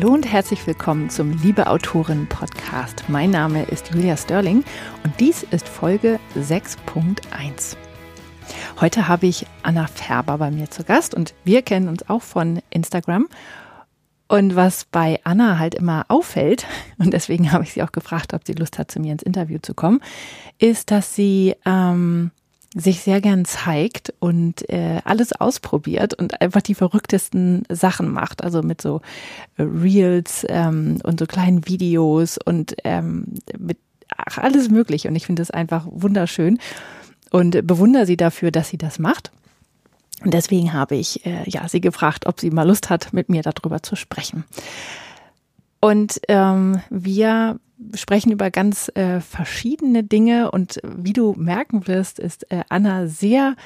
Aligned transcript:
Hallo 0.00 0.14
und 0.14 0.24
herzlich 0.24 0.66
willkommen 0.66 1.10
zum 1.10 1.42
Liebe 1.42 1.66
Autorin 1.66 2.26
Podcast. 2.26 3.04
Mein 3.08 3.28
Name 3.28 3.64
ist 3.64 3.92
Julia 3.92 4.16
Sterling 4.16 4.64
und 5.04 5.20
dies 5.20 5.42
ist 5.42 5.68
Folge 5.68 6.18
6.1. 6.34 7.76
Heute 8.80 9.08
habe 9.08 9.26
ich 9.26 9.46
Anna 9.62 9.86
Färber 9.88 10.38
bei 10.38 10.50
mir 10.50 10.70
zu 10.70 10.84
Gast 10.84 11.14
und 11.14 11.34
wir 11.44 11.60
kennen 11.60 11.86
uns 11.86 12.08
auch 12.08 12.22
von 12.22 12.62
Instagram. 12.70 13.28
Und 14.26 14.56
was 14.56 14.86
bei 14.86 15.20
Anna 15.24 15.58
halt 15.58 15.74
immer 15.74 16.06
auffällt, 16.08 16.66
und 16.98 17.12
deswegen 17.12 17.52
habe 17.52 17.64
ich 17.64 17.74
sie 17.74 17.82
auch 17.82 17.92
gefragt, 17.92 18.32
ob 18.32 18.46
sie 18.46 18.54
Lust 18.54 18.78
hat, 18.78 18.90
zu 18.90 19.00
mir 19.00 19.12
ins 19.12 19.22
Interview 19.22 19.58
zu 19.60 19.74
kommen, 19.74 20.00
ist, 20.58 20.90
dass 20.92 21.14
sie 21.14 21.56
ähm, 21.66 22.30
sich 22.74 23.00
sehr 23.00 23.20
gern 23.20 23.44
zeigt 23.44 24.14
und 24.20 24.68
äh, 24.68 25.00
alles 25.04 25.32
ausprobiert 25.32 26.14
und 26.14 26.40
einfach 26.40 26.62
die 26.62 26.74
verrücktesten 26.74 27.64
Sachen 27.68 28.10
macht. 28.10 28.44
Also 28.44 28.62
mit 28.62 28.80
so 28.80 29.00
äh, 29.56 29.62
Reels 29.62 30.46
ähm, 30.48 30.98
und 31.02 31.18
so 31.18 31.26
kleinen 31.26 31.66
Videos 31.66 32.38
und 32.38 32.76
ähm, 32.84 33.26
mit 33.58 33.78
ach, 34.16 34.38
alles 34.38 34.70
möglich. 34.70 35.08
Und 35.08 35.16
ich 35.16 35.26
finde 35.26 35.42
es 35.42 35.50
einfach 35.50 35.86
wunderschön 35.90 36.58
und 37.30 37.66
bewundere 37.66 38.06
sie 38.06 38.16
dafür, 38.16 38.50
dass 38.52 38.68
sie 38.68 38.78
das 38.78 38.98
macht. 38.98 39.32
Und 40.24 40.34
deswegen 40.34 40.72
habe 40.72 40.96
ich 40.96 41.26
äh, 41.26 41.48
ja 41.48 41.68
sie 41.68 41.80
gefragt, 41.80 42.26
ob 42.26 42.38
sie 42.40 42.50
mal 42.50 42.66
Lust 42.68 42.90
hat, 42.90 43.12
mit 43.12 43.28
mir 43.28 43.42
darüber 43.42 43.82
zu 43.82 43.96
sprechen. 43.96 44.44
Und 45.80 46.20
ähm, 46.28 46.80
wir 46.90 47.58
sprechen 47.94 48.32
über 48.32 48.50
ganz 48.50 48.90
äh, 48.94 49.20
verschiedene 49.20 50.04
Dinge 50.04 50.50
und 50.50 50.80
wie 50.82 51.12
du 51.12 51.34
merken 51.36 51.86
wirst, 51.86 52.18
ist 52.18 52.50
äh, 52.50 52.62
Anna 52.68 53.06
sehr 53.06 53.56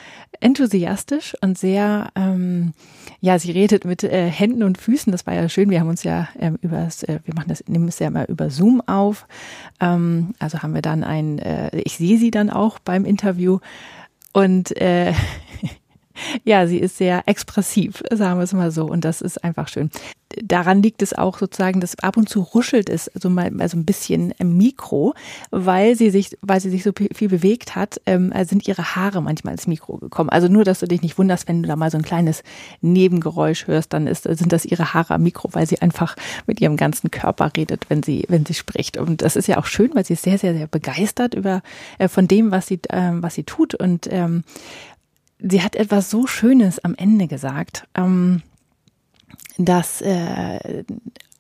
enthusiastisch 0.41 1.35
und 1.41 1.59
sehr, 1.59 2.11
ähm, 2.15 2.73
ja, 3.21 3.39
sie 3.39 3.51
redet 3.51 3.85
mit 3.85 4.05
äh, 4.05 4.31
Händen 4.31 4.63
und 4.63 4.79
Füßen. 4.79 5.11
Das 5.11 5.27
war 5.27 5.35
ja 5.35 5.49
schön. 5.49 5.71
Wir 5.71 5.81
haben 5.81 5.89
uns 5.89 6.03
ja 6.03 6.29
ähm, 6.39 6.59
übers, 6.61 7.03
äh, 7.03 7.21
wir 7.25 7.35
machen 7.35 7.49
das, 7.49 7.65
nehmen 7.67 7.89
es 7.89 7.99
ja 7.99 8.09
immer 8.09 8.29
über 8.29 8.51
Zoom 8.51 8.81
auf. 8.87 9.27
Ähm, 9.81 10.35
also 10.39 10.63
haben 10.63 10.75
wir 10.75 10.83
dann 10.83 11.05
ein, 11.05 11.39
äh, 11.39 11.77
ich 11.81 11.97
sehe 11.97 12.19
sie 12.19 12.31
dann 12.31 12.51
auch 12.51 12.79
beim 12.79 13.05
Interview 13.05 13.59
und 14.33 14.77
äh, 14.81 15.13
ja, 16.45 16.67
sie 16.67 16.79
ist 16.79 16.99
sehr 16.99 17.23
expressiv, 17.27 18.03
sagen 18.11 18.39
wir 18.39 18.45
es 18.45 18.53
mal 18.53 18.71
so. 18.71 18.87
Und 18.87 19.05
das 19.05 19.21
ist 19.21 19.43
einfach 19.43 19.69
schön. 19.69 19.91
Daran 20.43 20.83
liegt 20.83 21.01
es 21.03 21.13
auch 21.13 21.39
sozusagen, 21.39 21.81
dass 21.81 21.99
ab 22.01 22.17
und 22.17 22.29
zu 22.29 22.41
ruschelt 22.41 22.89
es 22.89 23.11
so 23.15 23.31
mal 23.31 23.53
also 23.61 23.77
ein 23.77 23.85
bisschen 23.85 24.33
im 24.39 24.57
Mikro, 24.57 25.15
weil 25.51 25.95
sie 25.95 26.11
sich, 26.11 26.37
weil 26.41 26.61
sie 26.61 26.71
sich 26.71 26.83
so 26.83 26.91
viel 26.93 27.29
bewegt 27.29 27.77
hat, 27.77 28.01
ähm, 28.07 28.33
sind 28.45 28.67
ihre 28.67 28.97
Haare 28.97 29.23
manchmal 29.23 29.53
ins 29.53 29.67
Mikro 29.67 29.99
gekommen. 29.99 30.31
Also 30.31 30.49
nur, 30.49 30.65
dass 30.65 30.81
du 30.81 30.89
dich 30.89 31.03
nicht 31.03 31.19
wunderst, 31.19 31.47
wenn 31.47 31.63
du 31.63 31.69
da 31.69 31.77
mal 31.77 31.91
so 31.91 31.99
ein 31.99 32.03
kleines 32.03 32.43
Nebengeräusch 32.81 33.69
hörst, 33.69 33.93
dann 33.93 34.07
ist, 34.07 34.25
sind 34.25 34.53
das 34.53 34.65
ihre 34.65 34.93
Haare 34.93 35.15
am 35.15 35.23
Mikro, 35.23 35.51
weil 35.53 35.67
sie 35.67 35.81
einfach 35.81 36.17
mit 36.47 36.61
ihrem 36.61 36.77
ganzen 36.77 37.11
Körper 37.11 37.53
redet, 37.57 37.89
wenn 37.89 38.03
sie, 38.03 38.25
wenn 38.29 38.45
sie 38.45 38.55
spricht. 38.55 38.97
Und 38.97 39.23
das 39.23 39.37
ist 39.37 39.47
ja 39.47 39.59
auch 39.59 39.67
schön, 39.67 39.95
weil 39.95 40.05
sie 40.05 40.15
ist 40.15 40.25
sehr, 40.25 40.39
sehr, 40.39 40.55
sehr 40.55 40.67
begeistert 40.67 41.35
über 41.35 41.63
äh, 41.99 42.09
von 42.09 42.27
dem, 42.27 42.51
was 42.51 42.67
sie, 42.67 42.81
äh, 42.89 43.11
was 43.13 43.35
sie 43.35 43.45
tut 43.45 43.75
und 43.75 44.09
ähm, 44.11 44.43
sie 45.47 45.63
hat 45.63 45.77
etwas 45.77 46.11
so 46.11 46.27
Schönes 46.27 46.83
am 46.83 46.95
Ende 46.95 47.27
gesagt, 47.27 47.87
ähm, 47.95 48.43
dass 49.59 50.01
äh, 50.01 50.85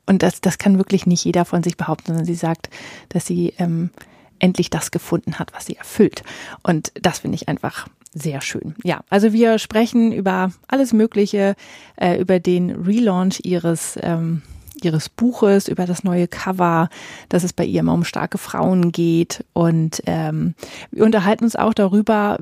und 0.06 0.22
das, 0.22 0.40
das 0.40 0.58
kann 0.58 0.76
wirklich 0.76 1.06
nicht 1.06 1.24
jeder 1.24 1.44
von 1.44 1.62
sich 1.62 1.76
behaupten, 1.76 2.08
sondern 2.08 2.26
sie 2.26 2.34
sagt, 2.34 2.68
dass 3.08 3.26
sie 3.26 3.54
ähm, 3.58 3.90
endlich 4.38 4.68
das 4.68 4.90
gefunden 4.90 5.38
hat, 5.38 5.54
was 5.54 5.64
sie 5.66 5.76
erfüllt. 5.76 6.22
Und 6.62 6.92
das 7.00 7.20
finde 7.20 7.36
ich 7.36 7.48
einfach 7.48 7.88
sehr 8.12 8.42
schön. 8.42 8.74
Ja, 8.84 9.00
also 9.08 9.32
wir 9.32 9.58
sprechen 9.58 10.12
über 10.12 10.52
alles 10.68 10.92
Mögliche, 10.92 11.56
äh, 11.96 12.20
über 12.20 12.38
den 12.38 12.70
Relaunch 12.70 13.40
ihres 13.44 13.98
ähm, 14.02 14.42
ihres 14.82 15.08
Buches, 15.08 15.68
über 15.68 15.86
das 15.86 16.04
neue 16.04 16.28
Cover, 16.28 16.90
dass 17.30 17.44
es 17.44 17.54
bei 17.54 17.64
ihr 17.64 17.80
immer 17.80 17.94
um 17.94 18.04
starke 18.04 18.36
Frauen 18.36 18.92
geht. 18.92 19.42
Und 19.54 20.02
ähm, 20.04 20.54
wir 20.90 21.04
unterhalten 21.04 21.44
uns 21.44 21.56
auch 21.56 21.72
darüber, 21.72 22.38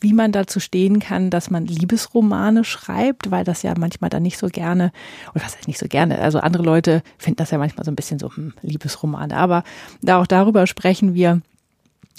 wie 0.00 0.12
man 0.12 0.32
dazu 0.32 0.60
stehen 0.60 0.98
kann, 0.98 1.30
dass 1.30 1.50
man 1.50 1.66
Liebesromane 1.66 2.64
schreibt, 2.64 3.30
weil 3.30 3.44
das 3.44 3.62
ja 3.62 3.74
manchmal 3.78 4.10
dann 4.10 4.22
nicht 4.22 4.38
so 4.38 4.48
gerne, 4.48 4.92
oder 5.34 5.44
was 5.44 5.56
heißt 5.56 5.68
nicht 5.68 5.78
so 5.78 5.86
gerne, 5.86 6.18
also 6.20 6.40
andere 6.40 6.62
Leute 6.62 7.02
finden 7.18 7.36
das 7.36 7.50
ja 7.50 7.58
manchmal 7.58 7.84
so 7.84 7.90
ein 7.90 7.96
bisschen 7.96 8.18
so, 8.18 8.34
hm, 8.34 8.54
Liebesromane, 8.62 9.36
aber 9.36 9.64
da 10.02 10.20
auch 10.20 10.26
darüber 10.26 10.66
sprechen 10.66 11.14
wir. 11.14 11.42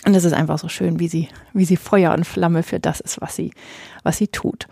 Und 0.05 0.15
es 0.15 0.23
ist 0.23 0.33
einfach 0.33 0.57
so 0.57 0.67
schön, 0.67 0.99
wie 0.99 1.07
sie, 1.07 1.29
wie 1.53 1.65
sie 1.65 1.77
Feuer 1.77 2.13
und 2.13 2.25
Flamme 2.25 2.63
für 2.63 2.79
das 2.79 2.99
ist, 2.99 3.21
was 3.21 3.35
sie, 3.35 3.51
was 4.03 4.17
sie 4.17 4.27
tut. 4.27 4.67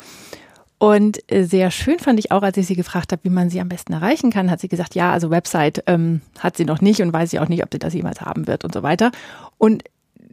Und 0.79 1.19
äh, 1.31 1.43
sehr 1.43 1.71
schön 1.71 1.99
fand 1.99 2.19
ich 2.19 2.31
auch, 2.31 2.41
als 2.41 2.57
ich 2.57 2.65
sie 2.65 2.75
gefragt 2.75 3.11
habe, 3.11 3.23
wie 3.25 3.29
man 3.29 3.49
sie 3.49 3.59
am 3.59 3.69
besten 3.69 3.93
erreichen 3.93 4.31
kann, 4.31 4.49
hat 4.49 4.61
sie 4.61 4.69
gesagt, 4.69 4.95
ja, 4.95 5.11
also 5.11 5.29
Website 5.29 5.83
ähm, 5.87 6.21
hat 6.39 6.57
sie 6.57 6.65
noch 6.65 6.81
nicht 6.81 7.01
und 7.01 7.13
weiß 7.13 7.29
sie 7.29 7.39
auch 7.39 7.49
nicht, 7.49 7.63
ob 7.63 7.71
sie 7.71 7.79
das 7.79 7.93
jemals 7.93 8.21
haben 8.21 8.47
wird 8.47 8.63
und 8.63 8.73
so 8.73 8.81
weiter. 8.81 9.11
Und 9.57 9.83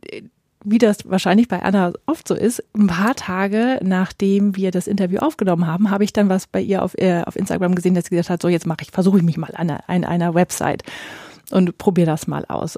äh, 0.08 0.22
wie 0.69 0.78
das 0.78 1.09
wahrscheinlich 1.09 1.47
bei 1.47 1.62
Anna 1.62 1.93
oft 2.06 2.27
so 2.27 2.34
ist, 2.34 2.62
ein 2.75 2.88
paar 2.88 3.15
Tage 3.15 3.78
nachdem 3.82 4.56
wir 4.56 4.72
das 4.72 4.88
Interview 4.88 5.19
aufgenommen 5.19 5.66
haben, 5.66 5.91
habe 5.91 6.03
ich 6.04 6.12
dann 6.12 6.28
was 6.28 6.49
bei 6.49 6.60
ihr 6.60 6.82
auf, 6.82 6.99
äh, 6.99 7.22
auf 7.25 7.37
Instagram 7.37 7.77
gesehen, 7.77 7.94
dass 7.94 8.04
sie 8.04 8.10
gesagt 8.10 8.31
hat, 8.31 8.43
so 8.43 8.49
jetzt 8.49 8.66
mache 8.66 8.82
ich, 8.82 8.91
versuche 8.91 9.19
ich 9.19 9.22
mich 9.22 9.37
mal 9.37 9.53
an 9.55 9.71
an 9.71 10.05
einer 10.05 10.34
Website 10.34 10.82
und 11.53 11.78
probiere 11.78 12.06
das 12.06 12.26
mal 12.26 12.44
aus. 12.47 12.76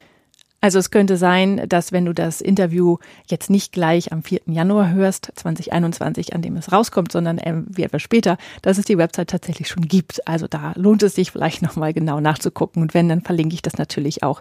Also 0.60 0.80
es 0.80 0.91
könnte 0.91 1.16
sein, 1.16 1.69
dass 1.69 1.92
wenn 1.92 2.04
du 2.04 2.12
das 2.12 2.41
Interview 2.41 2.96
jetzt 3.28 3.48
nicht 3.48 3.72
gleich 3.72 4.10
am 4.10 4.24
4. 4.24 4.41
Januar 4.46 4.91
hörst, 4.91 5.30
2021, 5.36 6.34
an 6.34 6.42
dem 6.42 6.56
es 6.56 6.72
rauskommt, 6.72 7.12
sondern 7.12 7.38
ähm, 7.41 7.64
wie 7.69 7.84
etwas 7.84 8.02
später, 8.02 8.36
dass 8.62 8.76
es 8.76 8.84
die 8.84 8.98
Website 8.98 9.30
tatsächlich 9.30 9.68
schon 9.68 9.86
gibt. 9.86 10.26
Also 10.26 10.48
da 10.48 10.72
lohnt 10.74 11.04
es 11.04 11.14
sich 11.14 11.30
vielleicht 11.30 11.62
nochmal 11.62 11.92
genau 11.92 12.18
nachzugucken. 12.18 12.82
Und 12.82 12.92
wenn, 12.92 13.08
dann 13.08 13.20
verlinke 13.20 13.54
ich 13.54 13.62
das 13.62 13.78
natürlich 13.78 14.24
auch 14.24 14.41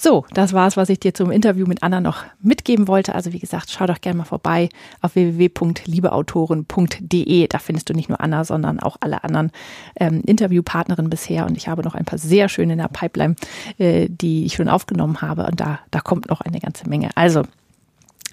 So, 0.00 0.24
das 0.32 0.52
war's, 0.52 0.76
was 0.76 0.90
ich 0.90 1.00
dir 1.00 1.12
zum 1.12 1.32
Interview 1.32 1.66
mit 1.66 1.82
Anna 1.82 2.00
noch 2.00 2.22
mitgeben 2.40 2.86
wollte. 2.86 3.16
Also 3.16 3.32
wie 3.32 3.40
gesagt, 3.40 3.68
schau 3.68 3.84
doch 3.84 4.00
gerne 4.00 4.18
mal 4.18 4.24
vorbei 4.24 4.68
auf 5.02 5.16
www.liebeautoren.de. 5.16 7.48
Da 7.48 7.58
findest 7.58 7.90
du 7.90 7.94
nicht 7.94 8.08
nur 8.08 8.20
Anna, 8.20 8.44
sondern 8.44 8.78
auch 8.78 8.96
alle 9.00 9.24
anderen 9.24 9.50
ähm, 9.98 10.22
Interviewpartnerinnen 10.24 11.10
bisher. 11.10 11.46
Und 11.46 11.56
ich 11.56 11.66
habe 11.66 11.82
noch 11.82 11.96
ein 11.96 12.04
paar 12.04 12.20
sehr 12.20 12.48
schöne 12.48 12.74
in 12.74 12.78
der 12.78 12.86
Pipeline, 12.86 13.34
äh, 13.78 14.06
die 14.08 14.44
ich 14.44 14.54
schon 14.54 14.68
aufgenommen 14.68 15.20
habe. 15.20 15.46
Und 15.46 15.58
da, 15.58 15.80
da 15.90 15.98
kommt 15.98 16.28
noch 16.28 16.42
eine 16.42 16.60
ganze 16.60 16.88
Menge. 16.88 17.10
Also 17.16 17.42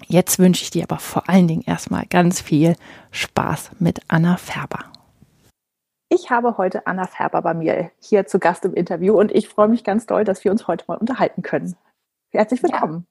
jetzt 0.08 0.38
wünsche 0.38 0.62
ich 0.62 0.70
dir 0.70 0.84
aber 0.84 1.00
vor 1.00 1.28
allen 1.30 1.48
Dingen 1.48 1.64
erstmal 1.66 2.06
ganz 2.06 2.42
viel 2.42 2.76
Spaß 3.10 3.72
mit 3.80 4.02
Anna 4.08 4.38
Färber. 4.38 4.86
Ich 6.10 6.30
habe 6.30 6.58
heute 6.58 6.86
Anna 6.86 7.08
Färber 7.08 7.42
bei 7.42 7.54
mir 7.54 7.92
hier 8.00 8.28
zu 8.28 8.40
Gast 8.40 8.64
im 8.66 8.74
Interview 8.74 9.20
und 9.20 9.32
ich 9.32 9.50
freue 9.50 9.68
mich 9.68 9.84
ganz 9.84 10.06
doll, 10.06 10.24
dass 10.24 10.44
wir 10.44 10.52
uns 10.52 10.68
heute 10.68 10.86
mal 10.88 10.98
unterhalten 10.98 11.42
können. 11.42 11.76
Herzlich 12.32 12.62
willkommen. 12.62 13.08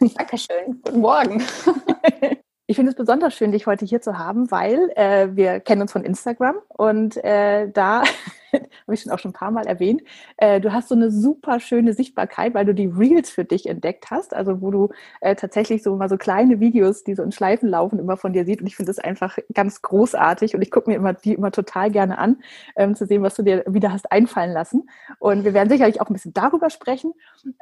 Ja. 0.00 0.08
Dankeschön. 0.16 0.80
Guten 0.82 1.00
Morgen. 1.00 1.42
Ich 2.68 2.74
finde 2.74 2.90
es 2.90 2.96
besonders 2.96 3.32
schön, 3.32 3.52
dich 3.52 3.68
heute 3.68 3.84
hier 3.84 4.00
zu 4.00 4.18
haben, 4.18 4.50
weil 4.50 4.90
äh, 4.96 5.28
wir 5.36 5.60
kennen 5.60 5.82
uns 5.82 5.92
von 5.92 6.02
Instagram 6.02 6.56
und 6.68 7.16
äh, 7.22 7.70
da 7.70 8.02
habe 8.52 8.94
ich 8.94 9.02
schon 9.02 9.12
auch 9.12 9.20
schon 9.20 9.30
ein 9.30 9.34
paar 9.34 9.52
Mal 9.52 9.68
erwähnt, 9.68 10.02
äh, 10.36 10.60
du 10.60 10.72
hast 10.72 10.88
so 10.88 10.96
eine 10.96 11.12
super 11.12 11.60
schöne 11.60 11.92
Sichtbarkeit, 11.92 12.54
weil 12.54 12.64
du 12.64 12.74
die 12.74 12.86
Reels 12.86 13.30
für 13.30 13.44
dich 13.44 13.68
entdeckt 13.68 14.10
hast, 14.10 14.34
also 14.34 14.62
wo 14.62 14.72
du 14.72 14.88
äh, 15.20 15.36
tatsächlich 15.36 15.84
so 15.84 15.94
mal 15.94 16.08
so 16.08 16.16
kleine 16.16 16.58
Videos, 16.58 17.04
die 17.04 17.14
so 17.14 17.22
in 17.22 17.30
Schleifen 17.30 17.68
laufen, 17.68 18.00
immer 18.00 18.16
von 18.16 18.32
dir 18.32 18.44
siehst 18.44 18.60
und 18.60 18.66
ich 18.66 18.74
finde 18.74 18.90
das 18.90 18.98
einfach 18.98 19.38
ganz 19.54 19.80
großartig 19.82 20.56
und 20.56 20.62
ich 20.62 20.72
gucke 20.72 20.90
mir 20.90 20.96
immer 20.96 21.12
die 21.12 21.34
immer 21.34 21.52
total 21.52 21.92
gerne 21.92 22.18
an, 22.18 22.42
ähm, 22.74 22.96
zu 22.96 23.06
sehen, 23.06 23.22
was 23.22 23.36
du 23.36 23.44
dir 23.44 23.62
wieder 23.68 23.92
hast 23.92 24.10
einfallen 24.10 24.52
lassen 24.52 24.90
und 25.20 25.44
wir 25.44 25.54
werden 25.54 25.68
sicherlich 25.68 26.00
auch 26.00 26.10
ein 26.10 26.14
bisschen 26.14 26.34
darüber 26.34 26.70
sprechen. 26.70 27.12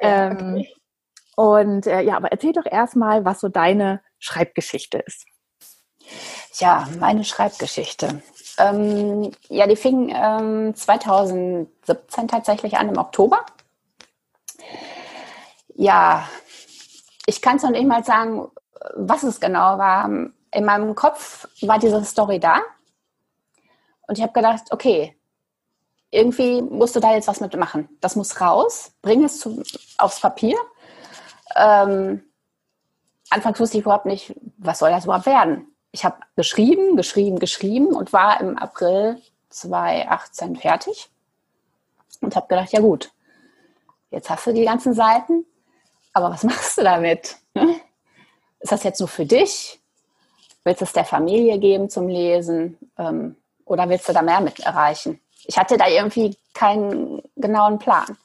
Ja, 0.01 0.31
okay. 0.31 0.67
Und 1.35 1.87
äh, 1.87 2.01
ja, 2.01 2.15
aber 2.15 2.31
erzähl 2.31 2.53
doch 2.53 2.65
erstmal, 2.65 3.25
was 3.25 3.41
so 3.41 3.49
deine 3.49 4.01
Schreibgeschichte 4.19 4.99
ist. 4.99 5.25
Ja, 6.53 6.87
meine 6.99 7.23
Schreibgeschichte. 7.23 8.21
Ähm, 8.57 9.31
ja, 9.49 9.67
die 9.67 9.75
fing 9.75 10.13
ähm, 10.15 10.73
2017 10.73 12.27
tatsächlich 12.27 12.77
an, 12.77 12.89
im 12.89 12.97
Oktober. 12.97 13.45
Ja, 15.75 16.27
ich 17.25 17.41
kann 17.41 17.57
es 17.57 17.63
noch 17.63 17.71
nicht 17.71 17.87
mal 17.87 18.05
sagen, 18.05 18.49
was 18.95 19.23
es 19.23 19.39
genau 19.39 19.77
war. 19.77 20.05
In 20.05 20.65
meinem 20.65 20.95
Kopf 20.95 21.47
war 21.61 21.79
diese 21.79 22.03
Story 22.05 22.39
da. 22.39 22.61
Und 24.07 24.17
ich 24.17 24.23
habe 24.23 24.33
gedacht, 24.33 24.71
okay, 24.71 25.17
irgendwie 26.11 26.61
musst 26.61 26.95
du 26.95 26.99
da 26.99 27.13
jetzt 27.13 27.27
was 27.27 27.41
mitmachen. 27.41 27.89
Das 27.99 28.15
muss 28.15 28.39
raus, 28.39 28.93
bring 29.01 29.23
es 29.23 29.39
zu, 29.39 29.63
aufs 29.97 30.21
Papier. 30.21 30.57
Ähm, 31.55 32.23
anfangs 33.29 33.59
wusste 33.59 33.77
ich 33.77 33.83
überhaupt 33.83 34.05
nicht, 34.05 34.35
was 34.57 34.79
soll 34.79 34.89
das 34.89 35.05
überhaupt 35.05 35.25
werden. 35.25 35.67
Ich 35.91 36.03
habe 36.03 36.17
geschrieben, 36.35 36.97
geschrieben, 36.97 37.39
geschrieben 37.39 37.87
und 37.87 38.11
war 38.13 38.41
im 38.41 38.57
April 38.57 39.21
2018 39.49 40.57
fertig 40.57 41.09
und 42.21 42.35
habe 42.35 42.47
gedacht, 42.47 42.73
ja 42.73 42.81
gut, 42.81 43.11
jetzt 44.11 44.29
hast 44.29 44.45
du 44.47 44.53
die 44.53 44.65
ganzen 44.65 44.93
Seiten, 44.93 45.45
aber 46.13 46.29
was 46.31 46.43
machst 46.43 46.77
du 46.77 46.83
damit? 46.83 47.37
Ist 48.59 48.71
das 48.71 48.83
jetzt 48.83 48.99
nur 48.99 49.09
für 49.09 49.25
dich? 49.25 49.79
Willst 50.63 50.81
du 50.81 50.85
es 50.85 50.93
der 50.93 51.05
Familie 51.05 51.59
geben 51.59 51.89
zum 51.89 52.07
Lesen? 52.07 52.77
Ähm, 52.97 53.35
oder 53.65 53.87
willst 53.87 54.09
du 54.09 54.13
da 54.13 54.21
mehr 54.21 54.41
mit 54.41 54.59
erreichen? 54.59 55.21
Ich 55.45 55.57
hatte 55.57 55.77
da 55.77 55.87
irgendwie 55.87 56.35
keinen 56.53 57.21
genauen 57.35 57.77
Plan. 57.77 58.17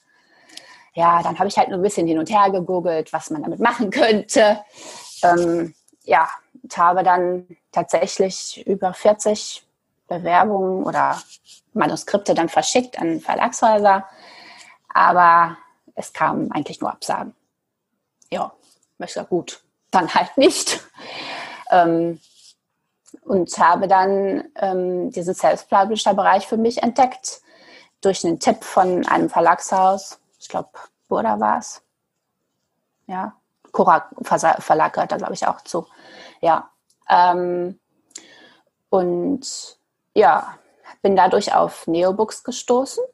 Ja, 0.95 1.23
dann 1.23 1.39
habe 1.39 1.49
ich 1.49 1.57
halt 1.57 1.69
nur 1.69 1.79
ein 1.79 1.83
bisschen 1.83 2.07
hin 2.07 2.19
und 2.19 2.31
her 2.31 2.51
gegoogelt, 2.51 3.13
was 3.13 3.31
man 3.31 3.43
damit 3.43 3.61
machen 3.61 3.91
könnte. 3.91 4.65
Ähm, 5.23 5.75
ja, 6.05 6.29
ich 6.63 6.77
habe 6.77 7.03
dann 7.03 7.47
tatsächlich 7.73 8.67
über 8.67 8.93
40 8.93 9.65
Bewerbungen 10.09 10.85
oder 10.85 11.21
Manuskripte 11.73 12.35
dann 12.35 12.49
verschickt 12.49 12.99
an 12.99 13.21
Verlagshäuser, 13.21 14.07
aber 14.93 15.57
es 15.95 16.13
kamen 16.13 16.51
eigentlich 16.51 16.81
nur 16.81 16.91
Absagen. 16.91 17.35
Ja, 18.31 18.53
ich 18.99 19.13
sage, 19.13 19.29
gut, 19.29 19.63
dann 19.91 20.13
halt 20.13 20.37
nicht. 20.37 20.81
Ähm, 21.71 22.21
und 23.23 23.57
habe 23.59 23.87
dann 23.87 24.45
ähm, 24.57 25.11
diesen 25.11 25.35
Self-Publisher-Bereich 25.35 26.47
für 26.47 26.57
mich 26.57 26.83
entdeckt 26.83 27.43
durch 28.01 28.25
einen 28.25 28.41
Tipp 28.41 28.65
von 28.65 29.07
einem 29.07 29.29
Verlagshaus. 29.29 30.19
Ich 30.51 30.53
glaube, 30.53 30.71
Burda 31.07 31.39
war 31.39 31.59
es. 31.59 31.81
Ja, 33.07 33.37
Cora 33.71 34.11
Verlag 34.25 34.95
gehört 34.95 35.13
da, 35.13 35.17
glaube 35.17 35.35
ich, 35.35 35.47
auch 35.47 35.61
zu. 35.61 35.87
Ja. 36.41 36.73
Ähm, 37.09 37.79
und 38.89 39.79
ja, 40.13 40.59
bin 41.03 41.15
dadurch 41.15 41.55
auf 41.55 41.87
Neobooks 41.87 42.43
gestoßen. 42.43 43.05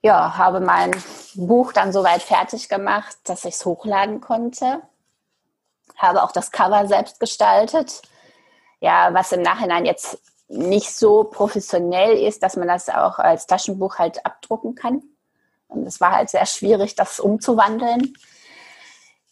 Ja, 0.00 0.38
habe 0.38 0.60
mein 0.60 0.92
Buch 1.34 1.74
dann 1.74 1.92
soweit 1.92 2.22
fertig 2.22 2.70
gemacht, 2.70 3.18
dass 3.24 3.44
ich 3.44 3.56
es 3.56 3.66
hochladen 3.66 4.22
konnte. 4.22 4.80
Habe 5.98 6.22
auch 6.22 6.32
das 6.32 6.52
Cover 6.52 6.86
selbst 6.86 7.20
gestaltet. 7.20 8.00
Ja, 8.80 9.12
was 9.12 9.30
im 9.32 9.42
Nachhinein 9.42 9.84
jetzt 9.84 10.18
nicht 10.48 10.96
so 10.96 11.24
professionell 11.24 12.16
ist, 12.16 12.42
dass 12.42 12.56
man 12.56 12.68
das 12.68 12.88
auch 12.88 13.18
als 13.18 13.46
Taschenbuch 13.46 13.98
halt 13.98 14.24
abdrucken 14.24 14.74
kann. 14.74 15.02
Und 15.74 15.86
es 15.86 16.00
war 16.00 16.12
halt 16.12 16.30
sehr 16.30 16.46
schwierig, 16.46 16.94
das 16.94 17.20
umzuwandeln 17.20 18.14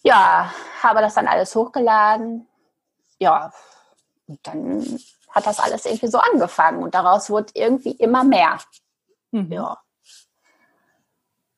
ja, 0.02 0.52
habe 0.82 1.00
das 1.00 1.14
dann 1.14 1.28
alles 1.28 1.54
hochgeladen. 1.54 2.46
Ja, 3.18 3.52
und 4.26 4.46
dann 4.46 5.00
hat 5.30 5.46
das 5.46 5.60
alles 5.60 5.86
irgendwie 5.86 6.08
so 6.08 6.18
angefangen 6.18 6.82
und 6.82 6.94
daraus 6.94 7.30
wurde 7.30 7.52
irgendwie 7.54 7.92
immer 7.92 8.24
mehr. 8.24 8.58
Mhm. 9.30 9.52
Ja. 9.52 9.78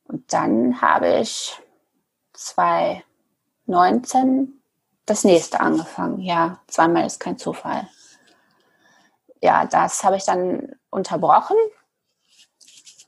Und 0.05 0.31
dann 0.31 0.79
habe 0.81 1.19
ich 1.19 1.59
2019 2.33 4.61
das 5.05 5.23
nächste 5.23 5.59
angefangen. 5.59 6.19
Ja, 6.19 6.59
zweimal 6.67 7.05
ist 7.05 7.19
kein 7.19 7.37
Zufall. 7.37 7.87
Ja, 9.41 9.65
das 9.65 10.03
habe 10.03 10.17
ich 10.17 10.25
dann 10.25 10.75
unterbrochen. 10.89 11.57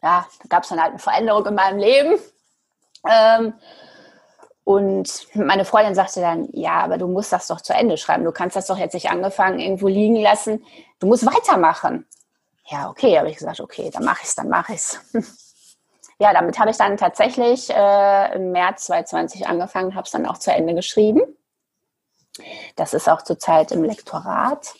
Ja, 0.03 0.27
da 0.41 0.47
gab 0.49 0.63
es 0.63 0.69
dann 0.69 0.79
halt 0.79 0.91
eine 0.91 0.99
Veränderung 0.99 1.45
in 1.45 1.55
meinem 1.55 1.79
Leben. 1.79 2.19
Ähm, 3.09 3.53
und 4.63 5.27
meine 5.33 5.63
Freundin 5.63 5.95
sagte 5.95 6.19
dann, 6.19 6.49
ja, 6.51 6.81
aber 6.81 6.97
du 6.97 7.07
musst 7.07 7.31
das 7.31 7.47
doch 7.47 7.61
zu 7.61 7.73
Ende 7.73 7.97
schreiben. 7.97 8.25
Du 8.25 8.33
kannst 8.33 8.55
das 8.55 8.67
doch 8.67 8.77
jetzt 8.77 8.93
nicht 8.93 9.09
angefangen 9.09 9.59
irgendwo 9.59 9.87
liegen 9.87 10.17
lassen. 10.17 10.65
Du 10.99 11.07
musst 11.07 11.25
weitermachen. 11.25 12.05
Ja, 12.65 12.89
okay, 12.89 13.17
habe 13.17 13.29
ich 13.29 13.37
gesagt, 13.37 13.61
okay, 13.61 13.89
dann 13.91 14.03
mache 14.03 14.23
ich 14.23 14.27
es, 14.27 14.35
dann 14.35 14.49
mache 14.49 14.73
ich 14.73 14.79
es. 14.79 14.99
ja, 16.19 16.33
damit 16.33 16.59
habe 16.59 16.69
ich 16.69 16.77
dann 16.77 16.97
tatsächlich 16.97 17.69
äh, 17.69 18.35
im 18.35 18.51
März 18.51 18.87
2020 18.87 19.47
angefangen, 19.47 19.95
habe 19.95 20.03
es 20.03 20.11
dann 20.11 20.25
auch 20.25 20.37
zu 20.37 20.51
Ende 20.51 20.75
geschrieben. 20.75 21.21
Das 22.75 22.93
ist 22.93 23.07
auch 23.07 23.21
zurzeit 23.21 23.71
im 23.71 23.85
Lektorat. 23.85 24.73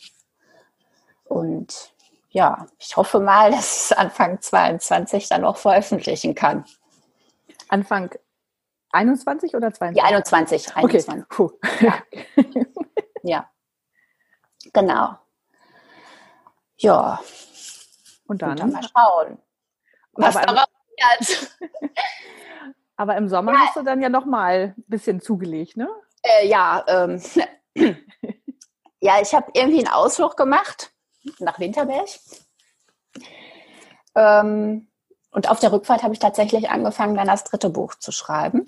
Und 1.23 1.93
ja, 2.29 2.67
ich 2.79 2.97
hoffe 2.97 3.19
mal, 3.19 3.51
dass 3.51 3.59
ich 3.59 3.91
es 3.91 3.91
Anfang 3.91 4.41
22 4.41 5.29
dann 5.29 5.45
auch 5.45 5.57
veröffentlichen 5.57 6.35
kann. 6.35 6.65
Anfang 7.69 8.11
21 8.91 9.55
oder 9.55 9.73
22? 9.73 9.97
Ja, 9.97 10.09
21. 10.09 10.75
21. 10.75 11.25
Okay. 11.29 11.49
Ja. 11.81 12.03
ja. 13.23 13.49
Genau. 14.73 15.17
Ja. 16.77 17.19
Und 18.27 18.41
dann? 18.41 18.51
Und 18.51 18.59
dann 18.59 18.71
mal 18.71 18.83
schauen, 18.83 19.37
was 20.13 20.35
aber 20.35 20.45
daraus 20.45 20.67
wird. 21.19 21.57
aber 22.95 23.17
im 23.17 23.27
Sommer 23.27 23.53
ja. 23.53 23.59
hast 23.59 23.75
du 23.75 23.83
dann 23.83 24.01
ja 24.01 24.09
noch 24.09 24.25
mal 24.25 24.75
ein 24.77 24.83
bisschen 24.87 25.21
zugelegt, 25.21 25.77
ne? 25.77 25.89
Äh, 26.23 26.47
ja, 26.47 26.83
ähm, 26.87 27.21
ja, 28.99 29.21
ich 29.21 29.33
habe 29.33 29.51
irgendwie 29.53 29.85
einen 29.85 29.93
Ausflug 29.93 30.35
gemacht 30.35 30.91
nach 31.39 31.59
Winterberg. 31.59 32.09
Ähm, 34.15 34.87
und 35.31 35.49
auf 35.49 35.59
der 35.59 35.71
Rückfahrt 35.71 36.03
habe 36.03 36.13
ich 36.13 36.19
tatsächlich 36.19 36.69
angefangen, 36.69 37.15
dann 37.15 37.27
das 37.27 37.43
dritte 37.43 37.69
Buch 37.69 37.95
zu 37.95 38.11
schreiben. 38.11 38.65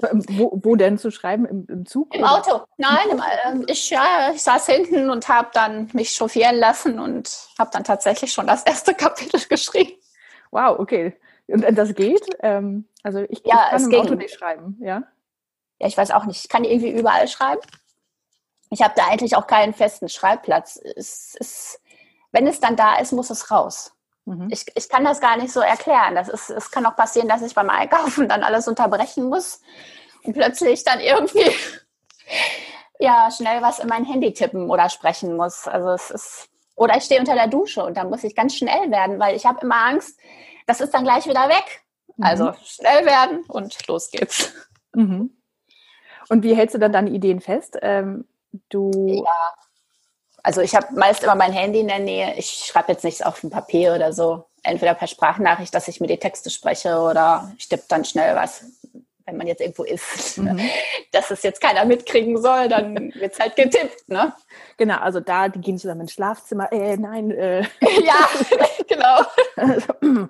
Wo, 0.00 0.58
wo 0.62 0.74
denn 0.74 0.98
zu 0.98 1.10
schreiben? 1.10 1.44
Im, 1.44 1.66
im 1.68 1.86
Zug? 1.86 2.14
Im 2.14 2.22
oder? 2.22 2.32
Auto. 2.32 2.64
Nein, 2.76 3.10
im, 3.10 3.20
äh, 3.20 3.70
ich, 3.70 3.90
ja, 3.90 4.32
ich 4.34 4.42
saß 4.42 4.66
hinten 4.66 5.10
und 5.10 5.28
habe 5.28 5.50
dann 5.52 5.90
mich 5.92 6.14
chauffieren 6.14 6.56
lassen 6.56 6.98
und 6.98 7.48
habe 7.58 7.70
dann 7.72 7.84
tatsächlich 7.84 8.32
schon 8.32 8.46
das 8.46 8.64
erste 8.64 8.94
Kapitel 8.96 9.40
geschrieben. 9.48 9.92
Wow, 10.50 10.78
okay. 10.78 11.16
Und 11.46 11.62
das 11.76 11.94
geht? 11.94 12.26
Ähm, 12.40 12.88
also 13.02 13.20
ich, 13.28 13.42
ja, 13.44 13.66
ich 13.66 13.70
kann 13.70 13.82
im 13.82 13.90
ging. 13.90 14.00
Auto 14.00 14.14
nicht 14.14 14.34
schreiben, 14.34 14.78
ja? 14.80 15.02
Ja, 15.78 15.86
ich 15.86 15.96
weiß 15.96 16.12
auch 16.12 16.24
nicht. 16.24 16.44
Ich 16.44 16.48
kann 16.48 16.64
irgendwie 16.64 16.90
überall 16.90 17.28
schreiben. 17.28 17.60
Ich 18.72 18.80
habe 18.80 18.94
da 18.96 19.06
eigentlich 19.06 19.36
auch 19.36 19.46
keinen 19.46 19.74
festen 19.74 20.08
Schreibplatz. 20.08 20.80
Es 20.96 21.34
ist, 21.38 21.80
wenn 22.32 22.46
es 22.46 22.58
dann 22.58 22.74
da 22.74 22.96
ist, 22.96 23.12
muss 23.12 23.28
es 23.28 23.50
raus. 23.50 23.92
Mhm. 24.24 24.48
Ich, 24.50 24.64
ich 24.74 24.88
kann 24.88 25.04
das 25.04 25.20
gar 25.20 25.36
nicht 25.36 25.52
so 25.52 25.60
erklären. 25.60 26.14
Das 26.14 26.28
ist, 26.28 26.48
es 26.48 26.70
kann 26.70 26.86
auch 26.86 26.96
passieren, 26.96 27.28
dass 27.28 27.42
ich 27.42 27.54
beim 27.54 27.68
Einkaufen 27.68 28.30
dann 28.30 28.42
alles 28.42 28.66
unterbrechen 28.68 29.24
muss 29.28 29.60
und 30.24 30.32
plötzlich 30.32 30.84
dann 30.84 31.00
irgendwie 31.00 31.50
ja 32.98 33.30
schnell 33.30 33.60
was 33.60 33.78
in 33.78 33.88
mein 33.88 34.06
Handy 34.06 34.32
tippen 34.32 34.70
oder 34.70 34.88
sprechen 34.88 35.36
muss. 35.36 35.68
Also 35.68 35.90
es 35.90 36.10
ist 36.10 36.48
oder 36.74 36.96
ich 36.96 37.04
stehe 37.04 37.20
unter 37.20 37.34
der 37.34 37.48
Dusche 37.48 37.84
und 37.84 37.98
dann 37.98 38.08
muss 38.08 38.24
ich 38.24 38.34
ganz 38.34 38.56
schnell 38.56 38.90
werden, 38.90 39.18
weil 39.18 39.36
ich 39.36 39.44
habe 39.44 39.60
immer 39.60 39.86
Angst, 39.86 40.18
das 40.66 40.80
ist 40.80 40.94
dann 40.94 41.04
gleich 41.04 41.26
wieder 41.26 41.50
weg. 41.50 41.82
Mhm. 42.16 42.24
Also 42.24 42.52
schnell 42.64 43.04
werden 43.04 43.44
und 43.48 43.86
los 43.86 44.10
geht's. 44.10 44.50
Mhm. 44.94 45.36
Und 46.30 46.42
wie 46.42 46.56
hältst 46.56 46.74
du 46.74 46.78
dann 46.78 46.92
deine 46.92 47.10
Ideen 47.10 47.40
fest? 47.40 47.76
Ähm, 47.82 48.24
du 48.68 49.24
ja. 49.24 49.54
Also 50.42 50.60
ich 50.60 50.74
habe 50.74 50.88
meist 50.94 51.22
immer 51.22 51.34
mein 51.34 51.52
Handy 51.52 51.80
in 51.80 51.88
der 51.88 52.00
Nähe. 52.00 52.34
Ich 52.36 52.64
schreibe 52.66 52.92
jetzt 52.92 53.04
nichts 53.04 53.22
auf 53.22 53.40
dem 53.40 53.50
Papier 53.50 53.94
oder 53.94 54.12
so. 54.12 54.44
Entweder 54.64 54.94
per 54.94 55.06
Sprachnachricht, 55.06 55.74
dass 55.74 55.88
ich 55.88 56.00
mir 56.00 56.08
die 56.08 56.18
Texte 56.18 56.50
spreche 56.50 56.98
oder 56.98 57.52
ich 57.58 57.68
tippe 57.68 57.84
dann 57.88 58.04
schnell 58.04 58.34
was, 58.34 58.64
wenn 59.24 59.36
man 59.36 59.46
jetzt 59.46 59.60
irgendwo 59.60 59.84
ist. 59.84 60.38
Mhm. 60.42 60.60
Dass 61.12 61.30
es 61.30 61.42
jetzt 61.42 61.60
keiner 61.60 61.84
mitkriegen 61.84 62.40
soll, 62.40 62.68
dann 62.68 63.12
wird 63.14 63.34
es 63.34 63.38
halt 63.38 63.54
getippt. 63.54 64.08
Ne? 64.08 64.32
Genau, 64.78 64.96
also 64.96 65.20
da, 65.20 65.48
die 65.48 65.60
gehen 65.60 65.78
zusammen 65.78 66.02
ins 66.02 66.12
Schlafzimmer. 66.12 66.72
Äh, 66.72 66.96
nein. 66.96 67.30
Äh. 67.30 67.64
Ja, 68.02 68.28
genau. 68.88 70.28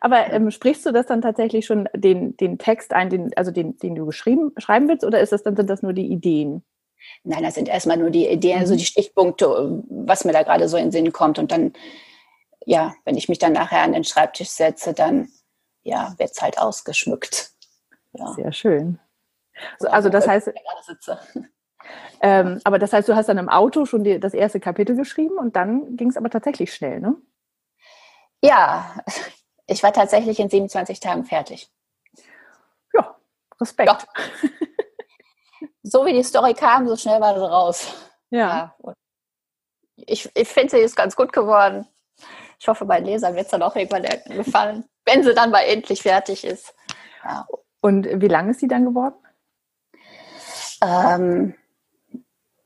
Aber 0.00 0.32
ähm, 0.32 0.50
sprichst 0.50 0.86
du 0.86 0.92
das 0.92 1.06
dann 1.06 1.22
tatsächlich 1.22 1.66
schon 1.66 1.88
den, 1.94 2.36
den 2.36 2.58
Text 2.58 2.92
ein, 2.92 3.10
den, 3.10 3.36
also 3.36 3.50
den, 3.50 3.76
den 3.78 3.96
du 3.96 4.06
geschrieben, 4.06 4.52
schreiben 4.58 4.88
willst, 4.88 5.04
oder 5.04 5.20
ist 5.20 5.32
das 5.32 5.42
dann, 5.42 5.56
sind 5.56 5.68
das 5.68 5.82
nur 5.82 5.92
die 5.92 6.06
Ideen? 6.06 6.64
Nein, 7.24 7.42
das 7.42 7.54
sind 7.54 7.68
erstmal 7.68 7.96
nur 7.96 8.10
die 8.10 8.28
Ideen, 8.28 8.60
also 8.60 8.76
die 8.76 8.84
Stichpunkte, 8.84 9.82
was 9.88 10.24
mir 10.24 10.32
da 10.32 10.42
gerade 10.42 10.68
so 10.68 10.76
in 10.76 10.86
den 10.86 10.92
Sinn 10.92 11.12
kommt. 11.12 11.38
Und 11.38 11.52
dann, 11.52 11.72
ja, 12.64 12.94
wenn 13.04 13.16
ich 13.16 13.28
mich 13.28 13.38
dann 13.38 13.52
nachher 13.52 13.82
an 13.82 13.92
den 13.92 14.04
Schreibtisch 14.04 14.50
setze, 14.50 14.92
dann 14.92 15.28
ja, 15.82 16.14
wird 16.18 16.30
es 16.32 16.42
halt 16.42 16.58
ausgeschmückt. 16.58 17.52
Ja. 18.12 18.32
Sehr 18.34 18.52
schön. 18.52 18.98
Also, 19.78 19.88
also 19.88 20.08
das 20.08 20.26
heißt, 20.26 20.50
ähm, 22.22 22.60
aber 22.64 22.78
das 22.78 22.92
heißt, 22.92 23.08
du 23.08 23.16
hast 23.16 23.28
dann 23.28 23.38
im 23.38 23.48
Auto 23.48 23.84
schon 23.84 24.04
die, 24.04 24.18
das 24.18 24.34
erste 24.34 24.60
Kapitel 24.60 24.96
geschrieben 24.96 25.38
und 25.38 25.56
dann 25.56 25.96
ging 25.96 26.08
es 26.08 26.16
aber 26.16 26.30
tatsächlich 26.30 26.74
schnell, 26.74 27.00
ne? 27.00 27.16
Ja, 28.42 28.96
ich 29.66 29.82
war 29.82 29.92
tatsächlich 29.92 30.40
in 30.40 30.48
27 30.48 31.00
Tagen 31.00 31.24
fertig. 31.24 31.70
Ja, 32.92 33.16
Respekt. 33.60 33.88
Ja. 33.88 33.98
so 35.82 36.06
wie 36.06 36.12
die 36.12 36.22
Story 36.22 36.54
kam, 36.54 36.88
so 36.88 36.96
schnell 36.96 37.20
war 37.20 37.34
sie 37.34 37.48
raus. 37.48 37.94
Ja. 38.30 38.74
ja. 38.84 38.94
Ich, 39.96 40.30
ich 40.34 40.48
finde, 40.48 40.70
sie 40.70 40.78
ist 40.78 40.96
ganz 40.96 41.16
gut 41.16 41.32
geworden. 41.32 41.86
Ich 42.58 42.68
hoffe, 42.68 42.84
meinen 42.84 43.06
Lesern 43.06 43.34
wird 43.34 43.46
es 43.46 43.50
dann 43.50 43.62
auch 43.62 43.74
irgendwann 43.74 44.06
gefallen, 44.26 44.84
wenn 45.04 45.24
sie 45.24 45.34
dann 45.34 45.50
mal 45.50 45.62
endlich 45.62 46.02
fertig 46.02 46.44
ist. 46.44 46.74
Ja. 47.24 47.46
Und 47.80 48.06
wie 48.20 48.28
lang 48.28 48.50
ist 48.50 48.60
sie 48.60 48.68
dann 48.68 48.84
geworden? 48.84 49.16
Ähm, 50.80 51.54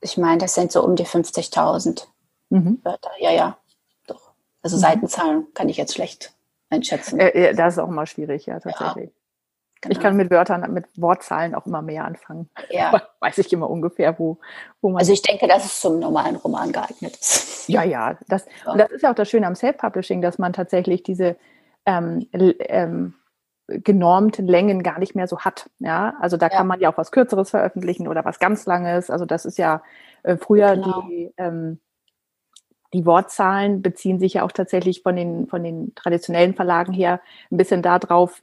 ich 0.00 0.16
meine, 0.16 0.38
das 0.38 0.54
sind 0.54 0.72
so 0.72 0.82
um 0.84 0.96
die 0.96 1.06
50.000 1.06 2.06
mhm. 2.50 2.80
Wörter. 2.82 3.10
Ja, 3.18 3.30
ja, 3.30 3.58
doch. 4.06 4.32
Also 4.62 4.76
mhm. 4.76 4.80
Seitenzahlen 4.80 5.54
kann 5.54 5.68
ich 5.68 5.76
jetzt 5.76 5.94
schlecht 5.94 6.34
einschätzen. 6.70 7.18
Äh, 7.18 7.54
das 7.54 7.74
ist 7.74 7.78
auch 7.78 7.88
mal 7.88 8.06
schwierig, 8.06 8.46
ja, 8.46 8.60
tatsächlich. 8.60 9.10
Ja. 9.10 9.15
Genau. 9.82 9.92
Ich 9.92 10.00
kann 10.00 10.16
mit 10.16 10.30
Wörtern, 10.30 10.72
mit 10.72 10.86
Wortzahlen 10.96 11.54
auch 11.54 11.66
immer 11.66 11.82
mehr 11.82 12.04
anfangen. 12.04 12.48
Ja. 12.70 13.02
Weiß 13.20 13.38
ich 13.38 13.52
immer 13.52 13.68
ungefähr, 13.68 14.18
wo, 14.18 14.38
wo 14.80 14.90
man. 14.90 15.00
Also 15.00 15.12
ich 15.12 15.22
denke, 15.22 15.46
dass 15.46 15.64
es 15.64 15.80
zum 15.80 15.98
normalen 15.98 16.36
Roman 16.36 16.72
geeignet 16.72 17.16
ist. 17.16 17.68
Ja, 17.68 17.82
ja. 17.82 18.16
Das, 18.28 18.46
ja. 18.64 18.72
Und 18.72 18.78
das 18.78 18.90
ist 18.90 19.02
ja 19.02 19.10
auch 19.10 19.14
das 19.14 19.28
Schöne 19.28 19.46
am 19.46 19.54
Self-Publishing, 19.54 20.22
dass 20.22 20.38
man 20.38 20.52
tatsächlich 20.52 21.02
diese 21.02 21.36
ähm, 21.84 22.26
ähm, 22.32 23.14
genormten 23.68 24.46
Längen 24.46 24.82
gar 24.82 24.98
nicht 24.98 25.14
mehr 25.14 25.26
so 25.26 25.40
hat. 25.40 25.68
Ja, 25.78 26.14
also 26.20 26.36
da 26.36 26.46
ja. 26.46 26.56
kann 26.56 26.66
man 26.66 26.80
ja 26.80 26.90
auch 26.92 26.98
was 26.98 27.10
Kürzeres 27.10 27.50
veröffentlichen 27.50 28.08
oder 28.08 28.24
was 28.24 28.38
ganz 28.38 28.64
Langes. 28.66 29.10
Also 29.10 29.24
das 29.24 29.44
ist 29.44 29.58
ja 29.58 29.82
äh, 30.22 30.36
früher 30.36 30.74
genau. 30.74 31.02
die 31.02 31.34
ähm, 31.36 31.80
die 32.92 33.04
Wortzahlen 33.04 33.82
beziehen 33.82 34.18
sich 34.18 34.34
ja 34.34 34.42
auch 34.42 34.52
tatsächlich 34.52 35.02
von 35.02 35.16
den, 35.16 35.48
von 35.48 35.62
den 35.62 35.94
traditionellen 35.94 36.54
Verlagen 36.54 36.92
her 36.92 37.20
ein 37.50 37.56
bisschen 37.56 37.82
darauf, 37.82 38.42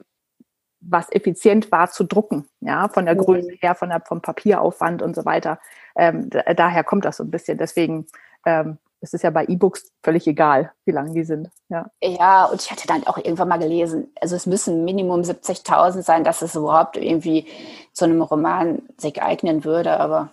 was 0.86 1.10
effizient 1.12 1.72
war 1.72 1.90
zu 1.90 2.04
drucken, 2.04 2.46
ja, 2.60 2.88
von 2.88 3.04
der 3.04 3.16
Größe 3.16 3.52
her, 3.60 3.74
von 3.74 3.88
der, 3.88 4.00
vom 4.00 4.20
Papieraufwand 4.20 5.02
und 5.02 5.14
so 5.14 5.24
weiter. 5.24 5.58
Ähm, 5.96 6.30
daher 6.30 6.84
kommt 6.84 7.04
das 7.04 7.16
so 7.16 7.24
ein 7.24 7.30
bisschen. 7.30 7.58
Deswegen 7.58 8.06
ähm, 8.44 8.78
ist 9.00 9.14
es 9.14 9.22
ja 9.22 9.30
bei 9.30 9.44
E-Books 9.44 9.92
völlig 10.02 10.26
egal, 10.26 10.72
wie 10.84 10.90
lang 10.90 11.14
die 11.14 11.24
sind. 11.24 11.50
Ja. 11.68 11.90
ja, 12.02 12.46
und 12.46 12.60
ich 12.62 12.70
hatte 12.70 12.86
dann 12.86 13.06
auch 13.06 13.18
irgendwann 13.18 13.48
mal 13.48 13.58
gelesen, 13.58 14.12
also 14.20 14.34
es 14.34 14.46
müssen 14.46 14.84
Minimum 14.84 15.20
70.000 15.20 16.02
sein, 16.02 16.24
dass 16.24 16.42
es 16.42 16.54
überhaupt 16.54 16.96
irgendwie 16.96 17.46
zu 17.92 18.06
einem 18.06 18.22
Roman 18.22 18.82
sich 18.96 19.22
eignen 19.22 19.64
würde, 19.64 20.00
aber 20.00 20.30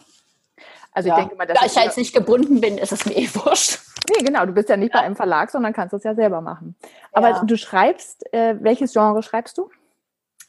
also 0.93 1.09
ja. 1.09 1.15
ich 1.15 1.21
denke 1.21 1.35
mal, 1.35 1.47
dass 1.47 1.59
da 1.59 1.65
ich 1.65 1.75
jetzt 1.75 1.97
nicht 1.97 2.13
gebunden 2.13 2.59
bin, 2.59 2.77
ist 2.77 2.91
es 2.91 3.05
mir 3.05 3.15
eh 3.15 3.29
wurscht. 3.33 3.79
Nee, 4.09 4.23
genau, 4.23 4.45
du 4.45 4.51
bist 4.51 4.67
ja 4.67 4.77
nicht 4.77 4.93
ja. 4.93 4.99
bei 4.99 5.05
einem 5.05 5.15
Verlag, 5.15 5.51
sondern 5.51 5.73
kannst 5.73 5.93
es 5.93 6.03
ja 6.03 6.15
selber 6.15 6.41
machen. 6.41 6.75
Aber 7.13 7.29
ja. 7.29 7.43
du 7.43 7.55
schreibst, 7.55 8.33
äh, 8.33 8.55
welches 8.59 8.93
Genre 8.93 9.23
schreibst 9.23 9.57
du? 9.57 9.69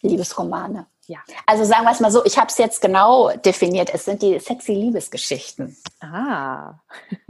Liebesromane. 0.03 0.87
Ja. 1.07 1.19
Also 1.47 1.65
sagen 1.65 1.85
wir 1.85 1.93
es 1.93 2.01
mal 2.01 2.11
so, 2.11 2.25
ich 2.25 2.39
habe 2.39 2.49
es 2.49 2.59
jetzt 2.59 2.81
genau 2.81 3.31
definiert. 3.37 3.91
Es 3.93 4.05
sind 4.05 4.23
die 4.23 4.39
sexy 4.39 4.73
Liebesgeschichten. 4.73 5.77
Ah. 6.01 6.75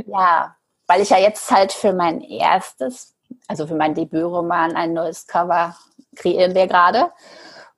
ja, 0.06 0.56
weil 0.86 1.00
ich 1.00 1.10
ja 1.10 1.18
jetzt 1.18 1.50
halt 1.50 1.72
für 1.72 1.92
mein 1.92 2.20
erstes, 2.20 3.14
also 3.48 3.66
für 3.66 3.74
mein 3.74 3.94
Debütroman 3.94 4.76
ein 4.76 4.92
neues 4.92 5.26
Cover 5.26 5.76
kreieren 6.16 6.54
wir 6.54 6.66
gerade. 6.66 7.12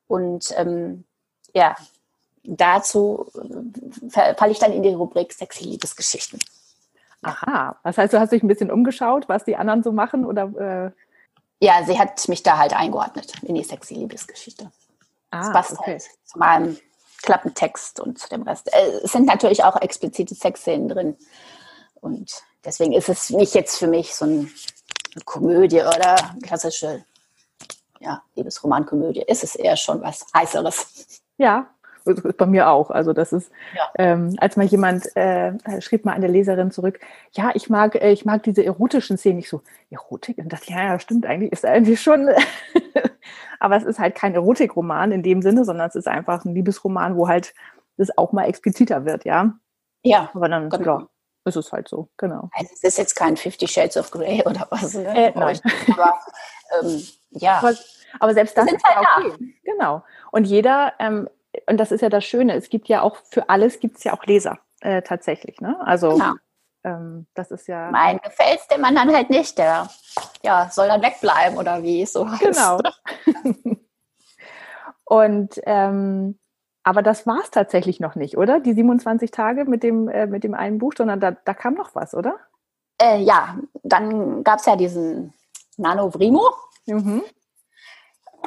Und 0.07 0.53
ähm, 0.57 1.05
ja, 1.55 1.77
dazu 2.43 3.31
äh, 4.13 4.35
falle 4.35 4.53
ich 4.53 4.59
dann 4.59 4.73
in 4.73 4.83
die 4.83 4.95
Rubrik 4.95 5.33
sexy 5.33 5.65
Liebesgeschichten. 5.65 6.41
Aha, 7.23 7.77
das 7.83 7.97
heißt, 7.97 8.13
du 8.13 8.21
hast 8.21 8.33
dich 8.33 8.43
ein 8.43 8.49
bisschen 8.49 8.71
umgeschaut, 8.71 9.29
was 9.29 9.45
die 9.45 9.57
anderen 9.57 9.83
so 9.83 9.93
machen 9.93 10.27
oder? 10.27 10.93
Äh 10.93 11.65
ja, 11.65 11.83
sie 11.87 11.99
hat 11.99 12.29
mich 12.29 12.43
da 12.43 12.59
halt 12.59 12.75
eingeordnet 12.75 13.33
in 13.43 13.55
die 13.55 13.65
sexy 13.65 13.95
Liebesgeschichte. 13.95 14.71
Ah, 15.35 15.41
das 15.41 15.53
passt 15.53 15.73
okay. 15.79 15.93
halt 15.93 16.03
zu 16.25 16.39
meinem 16.39 16.79
Klappentext 17.23 18.01
und 18.01 18.19
zu 18.19 18.29
dem 18.29 18.43
Rest. 18.43 18.73
Äh, 18.73 19.01
es 19.03 19.13
sind 19.13 19.27
natürlich 19.27 19.65
auch 19.65 19.81
explizite 19.81 20.35
Sexszenen 20.35 20.89
drin. 20.89 21.17
Und 22.01 22.43
deswegen 22.65 22.93
ist 22.93 23.09
es 23.09 23.31
nicht 23.31 23.55
jetzt 23.55 23.79
für 23.79 23.87
mich 23.87 24.15
so 24.15 24.27
ein, 24.27 24.53
eine 25.15 25.25
Komödie 25.25 25.81
oder 25.81 26.17
klassische 26.43 27.05
ja, 28.01 28.23
Liebesromankomödie. 28.35 29.23
Ist 29.23 29.45
es 29.45 29.55
eher 29.55 29.77
schon 29.77 30.03
was 30.03 30.27
Heißeres. 30.35 31.23
Ja, 31.39 31.74
bei 32.05 32.47
mir 32.47 32.69
auch. 32.69 32.91
Also 32.91 33.13
das 33.13 33.33
ist, 33.33 33.51
ja. 33.75 33.89
ähm, 33.99 34.35
als 34.39 34.57
mal 34.57 34.67
jemand 34.67 35.15
äh, 35.17 35.53
schrieb 35.81 36.05
mal 36.05 36.13
eine 36.13 36.29
Leserin 36.29 36.71
zurück, 36.71 37.01
ja, 37.33 37.51
ich 37.55 37.71
mag, 37.71 37.95
äh, 37.95 38.13
ich 38.13 38.25
mag 38.25 38.43
diese 38.43 38.65
erotischen 38.65 39.17
Szenen. 39.17 39.39
Ich 39.39 39.49
so, 39.49 39.63
Erotik? 39.91 40.39
Und 40.39 40.53
dachte, 40.53 40.73
ja, 40.73 40.85
ja, 40.85 40.99
stimmt, 40.99 41.27
eigentlich 41.27 41.53
ist 41.53 41.65
eigentlich 41.65 42.01
schon. 42.01 42.29
Aber 43.61 43.77
es 43.77 43.85
ist 43.85 43.99
halt 43.99 44.15
kein 44.15 44.35
Erotikroman 44.35 45.13
in 45.13 45.23
dem 45.23 45.43
Sinne, 45.43 45.65
sondern 45.65 45.89
es 45.89 45.95
ist 45.95 46.09
einfach 46.09 46.45
ein 46.45 46.55
Liebesroman, 46.55 47.17
wo 47.17 47.29
halt 47.29 47.55
das 47.97 48.17
auch 48.17 48.33
mal 48.33 48.45
expliziter 48.45 49.05
wird, 49.05 49.25
ja. 49.25 49.55
Ja. 50.03 50.31
Aber 50.35 50.49
dann, 50.49 50.69
genau. 50.69 50.99
ja, 51.01 51.09
ist 51.45 51.57
es 51.57 51.73
halt 51.73 51.89
so, 51.89 52.09
genau. 52.17 52.51
Also 52.53 52.71
es 52.75 52.83
ist 52.83 52.99
jetzt 52.99 53.15
kein 53.15 53.37
Fifty 53.37 53.69
Shades 53.69 53.97
of 53.97 54.11
Grey 54.11 54.43
oder 54.45 54.67
was, 54.71 54.95
ne? 54.95 55.29
Äh, 55.29 55.33
nein. 55.39 55.61
Aber 55.93 56.19
ähm, 56.83 57.03
ja. 57.31 57.59
Aber, 57.59 57.75
aber, 58.21 58.35
selbst 58.35 58.57
das 58.57 58.71
ist 58.71 58.85
halt 58.85 58.97
ja 58.97 59.19
okay. 59.19 59.33
Da. 59.39 59.73
Genau. 59.73 60.05
Und 60.31 60.45
jeder 60.47 60.93
ähm, 60.99 61.29
und 61.69 61.79
das 61.79 61.93
ist 61.93 62.01
ja 62.01 62.09
das 62.09 62.25
Schöne, 62.25 62.55
es 62.55 62.69
gibt 62.69 62.89
ja 62.89 63.03
auch 63.03 63.17
für 63.31 63.49
alles 63.49 63.81
gibt 63.81 63.99
es 63.99 64.05
ja 64.05 64.13
auch 64.13 64.25
Leser 64.25 64.59
äh, 64.81 65.03
tatsächlich. 65.03 65.61
Ne? 65.61 65.77
Also 65.85 66.11
genau. 66.11 66.35
ähm, 66.85 67.27
das 67.35 67.51
ist 67.51 67.67
ja. 67.69 67.91
Mein 67.91 68.19
gefällt 68.19 68.61
es 68.61 68.69
dem 68.69 68.81
Mann 68.81 68.99
halt 68.99 69.31
nicht, 69.31 69.59
der 69.59 69.89
ja, 70.43 70.69
soll 70.71 70.89
dann 70.89 71.03
wegbleiben 71.03 71.59
oder 71.59 71.83
wie 71.83 72.05
so 72.07 72.29
heißt. 72.31 72.41
Genau. 72.41 72.81
und 75.05 75.61
ähm, 75.65 76.39
aber 76.85 77.03
das 77.03 77.27
war 77.27 77.41
es 77.43 77.51
tatsächlich 77.51 77.99
noch 77.99 78.15
nicht, 78.15 78.37
oder? 78.37 78.61
Die 78.61 78.75
27 78.75 79.31
Tage 79.31 79.65
mit 79.65 79.83
dem, 79.83 80.09
äh, 80.09 80.27
mit 80.27 80.45
dem 80.45 80.53
einen 80.53 80.79
Buch, 80.79 80.93
sondern 80.97 81.19
da, 81.19 81.31
da 81.31 81.55
kam 81.55 81.75
noch 81.75 81.95
was, 81.95 82.15
oder? 82.15 82.37
Äh, 83.01 83.23
ja, 83.23 83.57
dann 83.83 84.45
gab 84.45 84.59
es 84.59 84.67
ja 84.67 84.77
diesen 84.77 85.33
Nano 85.79 86.11
Vrimo, 86.11 86.47
mhm. 86.85 87.23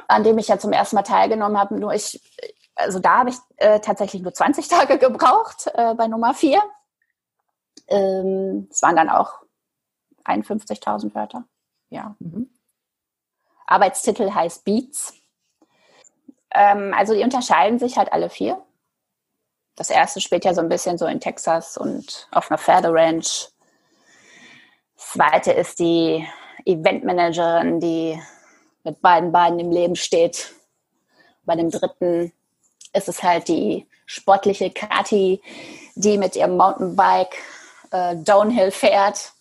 an 0.07 0.23
dem 0.23 0.37
ich 0.37 0.49
ja 0.49 0.59
zum 0.59 0.71
ersten 0.71 0.95
Mal 0.95 1.01
teilgenommen 1.01 1.57
habe. 1.57 1.79
Nur 1.79 1.93
ich, 1.93 2.21
also 2.77 2.99
da 2.99 3.19
habe 3.19 3.29
ich 3.31 3.37
äh, 3.57 3.79
tatsächlich 3.79 4.21
nur 4.21 4.33
20 4.33 4.67
Tage 4.69 4.97
gebraucht 4.97 5.67
äh, 5.73 5.93
bei 5.95 6.07
Nummer 6.07 6.33
4. 6.33 6.61
Ähm, 7.87 8.67
es 8.71 8.81
waren 8.81 8.95
dann 8.95 9.09
auch 9.09 9.41
51.000 10.25 11.15
Wörter. 11.15 11.45
Ja. 11.89 12.15
Mhm. 12.19 12.49
Arbeitstitel 13.65 14.33
heißt 14.33 14.63
Beats. 14.63 15.13
Ähm, 16.51 16.93
also 16.95 17.13
die 17.13 17.23
unterscheiden 17.23 17.79
sich 17.79 17.97
halt 17.97 18.11
alle 18.13 18.29
vier. 18.29 18.63
Das 19.75 19.89
erste 19.89 20.21
spielt 20.21 20.45
ja 20.45 20.53
so 20.53 20.61
ein 20.61 20.69
bisschen 20.69 20.97
so 20.97 21.05
in 21.05 21.19
Texas 21.19 21.77
und 21.77 22.27
auf 22.31 22.49
einer 22.49 22.57
Pferderanch. 22.57 23.49
Das 24.95 25.11
zweite 25.11 25.51
ist 25.51 25.79
die 25.79 26.27
Eventmanagerin, 26.65 27.79
die 27.79 28.19
mit 28.83 29.01
beiden 29.01 29.31
Beinen 29.31 29.59
im 29.59 29.71
Leben 29.71 29.95
steht. 29.95 30.53
Bei 31.43 31.55
dem 31.55 31.69
dritten 31.69 32.33
ist 32.93 33.09
es 33.09 33.23
halt 33.23 33.47
die 33.47 33.87
sportliche 34.05 34.71
Kati, 34.71 35.41
die 35.95 36.17
mit 36.17 36.35
ihrem 36.35 36.57
Mountainbike 36.57 37.35
äh, 37.91 38.15
Downhill 38.15 38.71
fährt. 38.71 39.33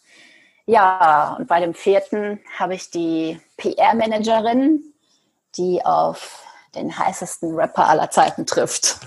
Ja, 0.67 1.37
und 1.39 1.47
bei 1.47 1.61
dem 1.61 1.75
vierten 1.75 2.41
habe 2.59 2.75
ich 2.75 2.91
die 2.91 3.41
PR-Managerin, 3.57 4.83
die 5.57 5.85
auf 5.85 6.45
den 6.75 6.99
heißesten 6.99 7.55
Rapper 7.55 7.89
aller 7.89 8.11
Zeiten 8.11 8.47
trifft. 8.47 8.99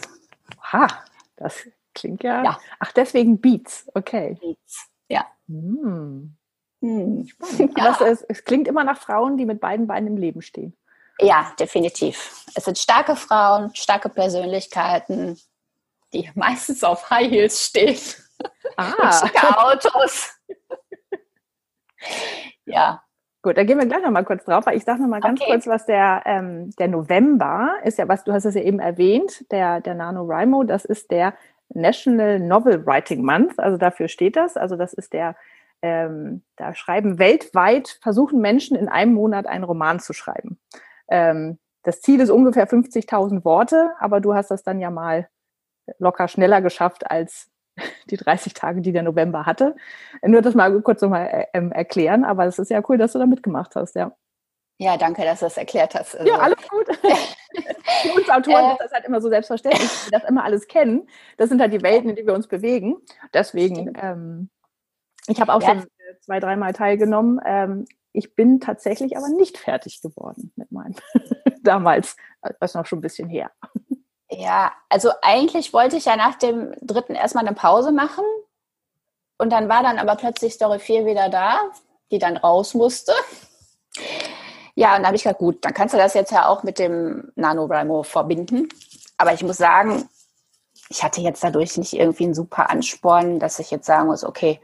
Ha, 0.72 0.88
das 1.36 1.68
Klingt 2.00 2.24
ja. 2.24 2.44
ja. 2.44 2.60
Ach, 2.80 2.92
deswegen 2.92 3.40
Beats, 3.40 3.90
okay. 3.94 4.38
Beats, 4.40 4.88
ja. 5.10 5.26
Hm. 5.48 6.36
Hm. 6.82 7.28
Spannend. 7.28 7.74
Ja. 7.78 7.94
Aber 7.94 8.08
es, 8.08 8.22
es 8.24 8.46
klingt 8.46 8.68
immer 8.68 8.84
nach 8.84 9.00
Frauen, 9.00 9.38
die 9.38 9.46
mit 9.46 9.60
beiden 9.60 9.88
Beinen 9.88 10.08
im 10.08 10.18
Leben 10.18 10.42
stehen. 10.42 10.74
Ja, 11.22 11.52
definitiv. 11.60 12.46
Es 12.56 12.66
sind 12.66 12.78
starke 12.78 13.16
Frauen, 13.16 13.74
starke 13.76 14.10
Persönlichkeiten, 14.10 15.38
die 16.14 16.30
meistens 16.36 16.84
auf 16.84 17.10
High 17.10 17.30
Heels 17.30 17.66
stehen. 17.66 17.98
Ah. 18.78 18.94
Und 19.02 19.14
schicke 19.14 19.58
Autos. 19.58 20.34
ja. 22.66 23.04
Gut, 23.42 23.58
da 23.58 23.64
gehen 23.64 23.80
wir 23.80 23.86
gleich 23.86 24.04
nochmal 24.04 24.26
kurz 24.26 24.44
drauf. 24.44 24.66
Ich 24.74 24.84
sage 24.84 25.02
nochmal 25.02 25.22
ganz 25.22 25.40
okay. 25.40 25.52
kurz, 25.52 25.66
was 25.66 25.86
der, 25.86 26.24
ähm, 26.26 26.72
der 26.78 26.90
November 26.90 27.76
ist 27.86 27.98
ja, 27.98 28.10
was 28.10 28.26
du 28.26 28.34
hast 28.34 28.44
es 28.44 28.56
ja 28.56 28.62
eben 28.62 28.80
erwähnt, 28.80 29.46
der, 29.50 29.80
der 29.80 29.96
NaNoWriMo, 29.96 30.66
das 30.66 30.84
ist 30.84 31.10
der 31.10 31.34
National 31.70 32.40
Novel 32.40 32.86
Writing 32.86 33.24
Month, 33.24 33.58
also 33.58 33.78
dafür 33.78 34.10
steht 34.10 34.36
das. 34.36 34.58
Also 34.58 34.76
das 34.76 34.92
ist 34.92 35.14
der, 35.14 35.38
ähm, 35.82 36.44
da 36.58 36.76
schreiben 36.76 37.18
weltweit, 37.18 37.98
versuchen 38.02 38.42
Menschen 38.42 38.76
in 38.76 38.90
einem 38.90 39.14
Monat 39.14 39.48
einen 39.48 39.64
Roman 39.64 40.02
zu 40.02 40.12
schreiben. 40.12 40.60
Ähm, 41.10 41.60
das 41.84 42.02
Ziel 42.02 42.20
ist 42.20 42.30
ungefähr 42.30 42.68
50.000 42.68 43.46
Worte, 43.46 43.92
aber 44.00 44.20
du 44.20 44.34
hast 44.34 44.52
das 44.52 44.64
dann 44.64 44.80
ja 44.80 44.92
mal 44.92 45.30
locker 45.98 46.28
schneller 46.28 46.62
geschafft 46.62 47.10
als 47.10 47.50
die 48.10 48.18
30 48.18 48.54
Tage, 48.54 48.82
die 48.82 48.92
der 48.92 49.04
November 49.04 49.46
hatte. 49.46 49.76
Nur 50.22 50.42
das 50.42 50.56
mal 50.56 50.82
kurz 50.82 51.02
nochmal 51.02 51.28
äh, 51.28 51.46
ähm, 51.54 51.72
erklären, 51.72 52.24
aber 52.24 52.46
es 52.46 52.60
ist 52.60 52.70
ja 52.70 52.82
cool, 52.90 52.98
dass 52.98 53.14
du 53.14 53.20
da 53.20 53.26
mitgemacht 53.26 53.76
hast, 53.76 53.96
ja. 53.96 54.12
Ja, 54.82 54.96
danke, 54.96 55.24
dass 55.24 55.40
du 55.40 55.46
das 55.46 55.58
erklärt 55.58 55.94
hast. 55.94 56.16
Also, 56.16 56.32
ja, 56.32 56.40
alles 56.40 56.66
gut. 56.70 56.88
Für 58.02 58.14
uns 58.14 58.30
Autoren 58.30 58.64
äh, 58.64 58.72
ist 58.72 58.80
das 58.80 58.92
halt 58.94 59.06
immer 59.06 59.20
so 59.20 59.28
selbstverständlich, 59.28 59.90
dass 59.90 60.06
wir 60.06 60.20
das 60.20 60.30
immer 60.30 60.44
alles 60.46 60.68
kennen. 60.68 61.10
Das 61.36 61.50
sind 61.50 61.60
halt 61.60 61.74
die 61.74 61.82
Welten, 61.82 62.10
in 62.10 62.16
die 62.16 62.26
wir 62.26 62.34
uns 62.34 62.48
bewegen. 62.48 62.96
Deswegen, 63.34 63.94
ähm, 64.02 64.50
ich 65.28 65.42
habe 65.42 65.54
auch 65.54 65.62
ja. 65.62 65.70
schon 65.70 65.88
zwei, 66.22 66.40
dreimal 66.40 66.72
teilgenommen. 66.72 67.42
Ähm, 67.46 67.86
ich 68.12 68.36
bin 68.36 68.60
tatsächlich 68.60 69.18
aber 69.18 69.30
nicht 69.30 69.58
fertig 69.58 70.02
geworden 70.02 70.52
mit 70.56 70.72
meinem 70.72 70.96
damals. 71.64 72.16
Das 72.42 72.72
ist 72.72 72.76
noch 72.76 72.86
schon 72.86 73.00
ein 73.00 73.04
bisschen 73.04 73.30
her. 73.30 73.52
Ja, 74.32 74.74
also 74.90 75.12
eigentlich 75.22 75.74
wollte 75.74 75.98
ich 75.98 76.06
ja 76.06 76.16
nach 76.16 76.36
dem 76.36 76.74
dritten 76.82 77.16
erstmal 77.16 77.46
eine 77.46 77.56
Pause 77.56 77.92
machen. 77.92 78.24
Und 79.38 79.52
dann 79.52 79.70
war 79.70 79.84
dann 79.84 79.98
aber 80.00 80.16
plötzlich 80.16 80.54
Story 80.54 80.80
4 80.80 81.06
wieder 81.06 81.30
da, 81.30 81.60
die 82.12 82.20
dann 82.20 82.38
raus 82.38 82.74
musste. 82.74 83.14
Ja, 84.76 84.92
und 84.92 85.00
dann 85.00 85.08
habe 85.08 85.16
ich 85.16 85.24
gesagt, 85.24 85.40
gut, 85.40 85.64
dann 85.66 85.74
kannst 85.74 85.94
du 85.94 85.98
das 85.98 86.14
jetzt 86.14 86.32
ja 86.32 86.48
auch 86.48 86.64
mit 86.64 86.78
dem 86.78 87.32
NaNoWriMo 87.36 88.04
verbinden. 88.04 88.70
Aber 89.18 89.34
ich 89.34 89.44
muss 89.44 89.58
sagen, 89.58 90.08
ich 90.90 91.04
hatte 91.04 91.22
jetzt 91.22 91.44
dadurch 91.44 91.78
nicht 91.78 91.94
irgendwie 91.94 92.26
einen 92.26 92.34
super 92.34 92.70
Ansporn, 92.70 93.40
dass 93.40 93.60
ich 93.60 93.72
jetzt 93.72 93.86
sagen 93.86 94.08
muss, 94.08 94.24
okay, 94.24 94.60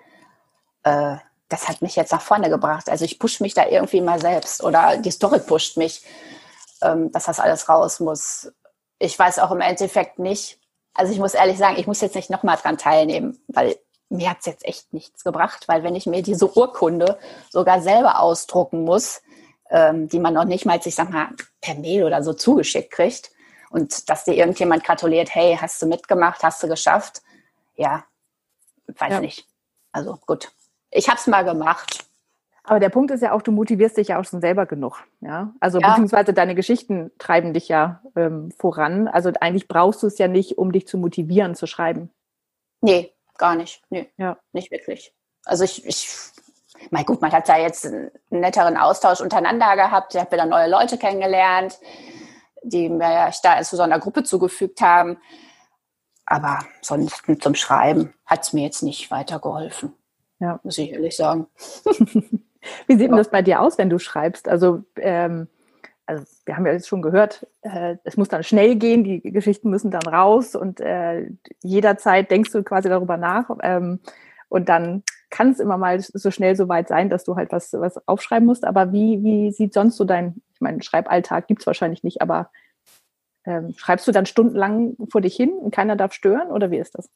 äh, 0.84 1.18
das 1.50 1.68
hat 1.68 1.82
mich 1.82 1.96
jetzt 1.96 2.12
nach 2.12 2.22
vorne 2.22 2.50
gebracht. 2.50 2.90
Also 2.90 3.06
ich 3.06 3.20
pushe 3.20 3.44
mich 3.44 3.54
da 3.54 3.68
irgendwie 3.68 4.02
mal 4.02 4.20
selbst 4.20 4.64
oder 4.64 4.98
die 4.98 5.12
Story 5.12 5.40
pusht 5.40 5.78
mich, 5.78 6.04
ähm, 6.82 7.12
dass 7.12 7.26
das 7.26 7.40
alles 7.40 7.70
raus 7.70 8.00
muss 8.00 8.52
ich 9.00 9.18
weiß 9.18 9.40
auch 9.40 9.52
im 9.52 9.62
Endeffekt 9.62 10.20
nicht, 10.20 10.60
also 10.94 11.12
ich 11.12 11.20
muss 11.20 11.34
ehrlich 11.34 11.58
sagen, 11.58 11.78
ich 11.78 11.88
muss 11.88 12.02
jetzt 12.02 12.16
nicht 12.16 12.30
nochmal 12.30 12.58
dran 12.58 12.78
teilnehmen, 12.78 13.40
weil 13.48 13.78
mir 14.10 14.30
hat 14.30 14.38
es 14.40 14.46
jetzt 14.46 14.66
echt 14.66 14.94
nichts 14.94 15.24
gebracht, 15.24 15.68
weil 15.68 15.84
wenn 15.84 15.96
ich 15.96 16.06
mir 16.06 16.22
diese 16.22 16.56
Urkunde 16.56 17.18
sogar 17.50 17.82
selber 17.82 18.20
ausdrucken 18.20 18.84
muss, 18.84 19.22
ähm, 19.70 20.08
die 20.08 20.20
man 20.20 20.34
noch 20.34 20.46
nicht 20.46 20.66
mal, 20.66 20.80
ich 20.84 20.96
sag 20.96 21.10
mal, 21.10 21.30
per 21.60 21.76
Mail 21.76 22.04
oder 22.04 22.24
so 22.24 22.34
zugeschickt 22.34 22.92
kriegt 22.92 23.32
und 23.72 24.10
dass 24.10 24.24
dir 24.24 24.36
irgendjemand 24.36 24.84
gratuliert, 24.84 25.34
hey, 25.34 25.58
hast 25.60 25.82
du 25.82 25.88
mitgemacht, 25.88 26.44
hast 26.44 26.64
du 26.64 26.68
geschafft, 26.68 27.22
ja, 27.76 28.06
weiß 28.88 29.14
ja. 29.14 29.20
nicht. 29.20 29.48
Also 29.92 30.18
gut, 30.26 30.52
ich 30.96 31.10
habe 31.10 31.18
es 31.20 31.28
mal 31.28 31.44
gemacht 31.44 32.06
aber 32.68 32.80
der 32.80 32.90
Punkt 32.90 33.12
ist 33.12 33.22
ja 33.22 33.32
auch, 33.32 33.42
du 33.42 33.52
motivierst 33.52 33.98
dich 33.98 34.10
ja 34.10 34.20
auch 34.20 34.26
schon 34.26 34.42
selber 34.42 34.66
genug. 34.66 35.04
Ja? 35.22 35.54
Also 35.60 35.80
ja. 35.80 35.90
beziehungsweise 35.90 36.34
deine 36.34 36.56
Geschichten 36.56 37.12
treiben 37.20 37.54
dich 37.54 37.68
ja 37.68 38.02
ähm, 38.16 38.52
voran. 38.58 39.08
Also 39.08 39.32
eigentlich 39.40 39.68
brauchst 39.68 40.02
du 40.04 40.08
es 40.08 40.18
ja 40.18 40.28
nicht, 40.28 40.58
um 40.58 40.72
dich 40.72 40.88
zu 40.88 40.98
motivieren, 40.98 41.56
zu 41.56 41.68
schreiben. 41.68 42.12
Nee, 42.82 43.14
gar 43.38 43.56
nicht. 43.56 43.84
Nee, 43.90 44.10
ja. 44.18 44.38
nicht 44.52 44.72
wirklich. 44.72 45.14
Also 45.46 45.64
ich, 45.64 45.86
ich 45.86 46.10
mein 46.90 47.06
gut, 47.06 47.22
man 47.22 47.32
hat 47.32 47.48
da 47.48 47.58
jetzt 47.58 47.86
einen 47.86 48.12
netteren 48.30 48.78
Austausch 48.78 49.22
untereinander 49.22 49.76
gehabt. 49.76 50.16
Ich 50.16 50.20
habe 50.20 50.32
wieder 50.32 50.46
neue 50.46 50.70
Leute 50.70 50.98
kennengelernt, 50.98 51.80
die 52.64 52.90
mir 52.90 53.12
ja 53.12 53.32
da 53.44 53.62
zu 53.62 53.76
so 53.76 53.84
einer 53.84 54.00
Gruppe 54.00 54.24
zugefügt 54.24 54.82
haben. 54.82 55.18
Aber 56.26 56.60
sonst 56.82 57.24
zum 57.40 57.54
Schreiben 57.54 58.16
hat 58.26 58.42
es 58.42 58.54
mir 58.54 58.64
jetzt 58.64 58.82
nicht 58.82 59.12
weitergeholfen. 59.12 59.94
Ja. 60.40 60.60
Muss 60.64 60.78
ich 60.78 60.92
ehrlich 60.92 61.16
sagen. 61.16 61.48
Wie 62.88 62.94
sieht 62.94 63.10
denn 63.10 63.18
das 63.18 63.30
bei 63.30 63.42
dir 63.42 63.62
aus, 63.62 63.78
wenn 63.78 63.90
du 63.90 64.00
schreibst? 64.00 64.50
Also, 64.50 64.84
ähm, 64.98 65.48
also 66.06 66.24
wir 66.46 66.56
haben 66.56 66.66
ja 66.66 66.74
jetzt 66.74 66.88
schon 66.88 67.02
gehört, 67.02 67.48
äh, 67.62 67.98
es 68.04 68.18
muss 68.18 68.28
dann 68.28 68.44
schnell 68.44 68.76
gehen, 68.76 69.04
die 69.04 69.22
Geschichten 69.22 69.70
müssen 69.70 69.92
dann 69.92 70.04
raus 70.04 70.56
und 70.56 70.80
äh, 70.80 71.30
jederzeit 71.64 72.30
denkst 72.30 72.52
du 72.52 72.64
quasi 72.64 72.90
darüber 72.90 73.18
nach 73.18 73.50
ähm, 73.64 74.00
und 74.50 74.70
dann 74.70 75.04
kann 75.30 75.52
es 75.52 75.60
immer 75.60 75.78
mal 75.78 76.00
so 76.00 76.32
schnell 76.32 76.56
so 76.56 76.70
weit 76.70 76.88
sein, 76.88 77.10
dass 77.10 77.24
du 77.24 77.36
halt 77.36 77.52
was, 77.52 77.74
was 77.74 78.08
aufschreiben 78.08 78.46
musst. 78.46 78.64
Aber 78.64 78.94
wie, 78.94 79.24
wie 79.24 79.52
sieht 79.52 79.74
sonst 79.74 79.98
so 79.98 80.06
dein, 80.06 80.42
ich 80.54 80.62
meine, 80.62 80.82
Schreiballtag 80.82 81.48
gibt 81.48 81.62
es 81.62 81.68
wahrscheinlich 81.68 82.04
nicht, 82.04 82.22
aber 82.22 82.52
ähm, 83.46 83.74
schreibst 83.76 84.08
du 84.08 84.12
dann 84.12 84.26
stundenlang 84.26 84.96
vor 85.10 85.22
dich 85.22 85.36
hin 85.36 85.52
und 85.52 85.72
keiner 85.72 85.96
darf 85.96 86.14
stören 86.14 86.52
oder 86.52 86.72
wie 86.72 86.78
ist 86.78 86.96
das? 86.96 87.10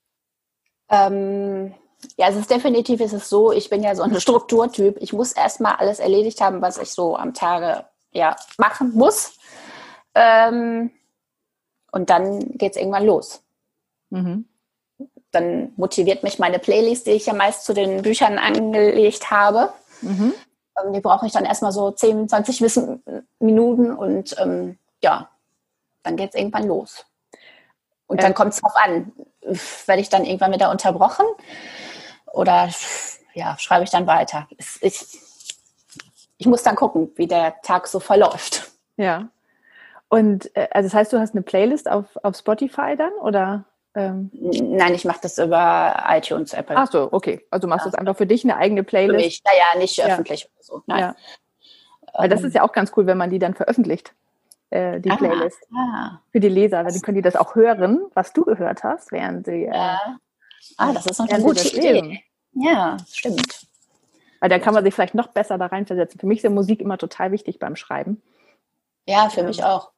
Ähm, 0.89 1.73
ja, 2.17 2.29
es 2.29 2.35
ist 2.35 2.49
definitiv 2.49 3.01
ist 3.01 3.13
es 3.13 3.29
so, 3.29 3.51
ich 3.51 3.69
bin 3.69 3.83
ja 3.83 3.95
so 3.95 4.03
ein 4.03 4.19
Strukturtyp. 4.19 4.97
Ich 4.99 5.13
muss 5.13 5.33
erstmal 5.33 5.75
alles 5.75 5.99
erledigt 5.99 6.41
haben, 6.41 6.61
was 6.61 6.77
ich 6.77 6.91
so 6.91 7.15
am 7.15 7.33
Tage 7.33 7.85
ja, 8.11 8.35
machen 8.57 8.93
muss. 8.93 9.37
Ähm, 10.15 10.91
und 11.91 12.09
dann 12.09 12.57
geht 12.57 12.71
es 12.71 12.77
irgendwann 12.77 13.05
los. 13.05 13.41
Mhm. 14.09 14.45
Dann 15.31 15.73
motiviert 15.75 16.23
mich 16.23 16.39
meine 16.39 16.59
Playlist, 16.59 17.07
die 17.07 17.11
ich 17.11 17.25
ja 17.25 17.33
meist 17.33 17.65
zu 17.65 17.73
den 17.73 18.01
Büchern 18.01 18.37
angelegt 18.37 19.29
habe. 19.31 19.71
Mhm. 20.01 20.33
Ähm, 20.77 20.93
die 20.93 21.01
brauche 21.01 21.25
ich 21.25 21.33
dann 21.33 21.45
erstmal 21.45 21.71
so 21.71 21.91
10, 21.91 22.29
20 22.29 23.01
Minuten 23.39 23.93
und 23.93 24.35
ähm, 24.39 24.77
ja, 25.03 25.29
dann 26.03 26.15
geht 26.15 26.29
es 26.29 26.35
irgendwann 26.35 26.67
los. 26.67 27.05
Und 28.07 28.23
dann 28.23 28.33
kommt 28.33 28.53
es 28.53 28.61
drauf 28.61 28.73
an, 28.75 29.11
werde 29.85 30.01
ich 30.01 30.09
dann 30.09 30.25
irgendwann 30.25 30.51
wieder 30.51 30.71
unterbrochen 30.71 31.25
oder 32.33 32.69
ja, 33.33 33.57
schreibe 33.57 33.83
ich 33.83 33.89
dann 33.89 34.07
weiter. 34.07 34.47
Ich, 34.81 35.19
ich 36.37 36.47
muss 36.47 36.63
dann 36.63 36.75
gucken, 36.75 37.11
wie 37.15 37.27
der 37.27 37.61
Tag 37.61 37.87
so 37.87 37.99
verläuft. 37.99 38.71
Ja. 38.97 39.29
Und 40.09 40.55
äh, 40.55 40.67
also 40.71 40.87
das 40.87 40.93
heißt, 40.93 41.13
du 41.13 41.19
hast 41.19 41.33
eine 41.35 41.43
Playlist 41.43 41.89
auf, 41.89 42.05
auf 42.23 42.35
Spotify 42.35 42.95
dann 42.97 43.13
oder? 43.13 43.65
Ähm? 43.95 44.29
Nein, 44.33 44.93
ich 44.93 45.05
mache 45.05 45.19
das 45.21 45.37
über 45.37 46.03
iTunes, 46.09 46.53
Apple. 46.53 46.75
Ach 46.75 46.91
so, 46.91 47.09
okay. 47.11 47.45
Also 47.49 47.67
machst 47.67 47.85
du 47.85 47.89
ja. 47.89 47.91
jetzt 47.91 47.99
einfach 47.99 48.17
für 48.17 48.27
dich 48.27 48.43
eine 48.43 48.57
eigene 48.57 48.83
Playlist. 48.83 49.19
Für 49.19 49.25
mich, 49.25 49.43
naja, 49.43 49.79
nicht 49.79 49.97
ja. 49.97 50.05
öffentlich 50.05 50.45
oder 50.45 50.63
so. 50.63 50.83
Nein. 50.85 50.99
Ja. 50.99 51.15
Weil 52.13 52.29
das 52.29 52.41
ähm. 52.41 52.47
ist 52.47 52.53
ja 52.55 52.63
auch 52.63 52.71
ganz 52.71 52.91
cool, 52.95 53.05
wenn 53.05 53.17
man 53.17 53.29
die 53.29 53.39
dann 53.39 53.53
veröffentlicht, 53.53 54.13
äh, 54.69 54.99
die 54.99 55.11
ah, 55.11 55.15
Playlist. 55.15 55.67
Ah. 55.75 56.19
Für 56.31 56.39
die 56.39 56.49
Leser. 56.49 56.83
Dann 56.83 57.01
können 57.01 57.15
die 57.15 57.21
das 57.21 57.35
auch 57.35 57.55
hören, 57.55 58.05
was 58.13 58.33
du 58.33 58.45
gehört 58.45 58.83
hast, 58.83 59.11
während 59.11 59.45
sie. 59.45 59.65
Äh, 59.65 59.75
ja. 59.75 60.17
Ah, 60.77 60.93
das 60.93 61.05
ist 61.05 61.19
noch 61.19 61.29
eine 61.29 61.43
gute 61.43 61.67
Idee. 61.67 62.23
Ja, 62.53 62.97
stimmt. 63.11 63.67
Weil 64.39 64.49
da 64.49 64.59
kann 64.59 64.73
man 64.73 64.83
sich 64.83 64.93
vielleicht 64.93 65.15
noch 65.15 65.27
besser 65.27 65.57
da 65.57 65.67
reinversetzen. 65.67 66.19
Für 66.19 66.27
mich 66.27 66.39
ist 66.39 66.43
ja 66.43 66.49
Musik 66.49 66.81
immer 66.81 66.97
total 66.97 67.31
wichtig 67.31 67.59
beim 67.59 67.75
Schreiben. 67.75 68.21
Ja, 69.05 69.29
für 69.29 69.43
mich 69.43 69.63
auch. 69.63 69.91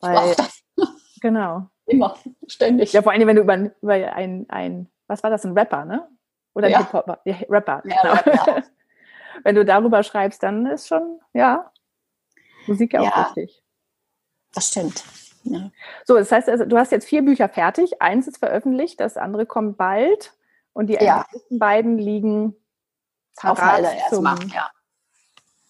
Weil, 0.00 0.34
genau. 1.20 1.68
Immer, 1.86 2.16
ständig. 2.46 2.92
Ja, 2.92 3.02
vor 3.02 3.12
allem, 3.12 3.26
wenn 3.26 3.36
du 3.36 3.42
über, 3.42 3.70
über 3.80 3.94
ein, 3.94 4.46
ein, 4.48 4.90
was 5.06 5.22
war 5.22 5.30
das, 5.30 5.44
ein 5.44 5.56
Rapper, 5.56 5.84
ne? 5.84 6.08
Oder 6.54 6.68
ja. 6.68 6.78
ein 6.78 6.84
Hip-Hop, 6.84 7.20
ja, 7.24 7.36
Rapper. 7.48 7.82
Ja, 7.84 8.02
genau. 8.02 8.14
Rapper. 8.14 8.62
wenn 9.44 9.54
du 9.54 9.64
darüber 9.64 10.02
schreibst, 10.02 10.42
dann 10.42 10.66
ist 10.66 10.88
schon, 10.88 11.20
ja, 11.32 11.70
Musik 12.66 12.94
ja 12.94 13.00
auch 13.00 13.04
ja, 13.04 13.32
wichtig. 13.36 13.62
Das 14.54 14.68
stimmt. 14.68 15.04
Ja. 15.44 15.70
So, 16.04 16.16
das 16.16 16.32
heißt, 16.32 16.48
also, 16.48 16.64
du 16.64 16.76
hast 16.76 16.92
jetzt 16.92 17.06
vier 17.06 17.22
Bücher 17.22 17.48
fertig. 17.48 18.00
Eins 18.02 18.26
ist 18.26 18.38
veröffentlicht, 18.38 19.00
das 19.00 19.16
andere 19.16 19.46
kommt 19.46 19.76
bald. 19.76 20.32
Und 20.72 20.88
die 20.88 20.94
ja. 20.94 21.24
ersten 21.30 21.58
beiden 21.58 21.98
liegen 21.98 22.56
parat 23.36 23.82
erstmal, 23.82 24.38
ja. 24.52 24.70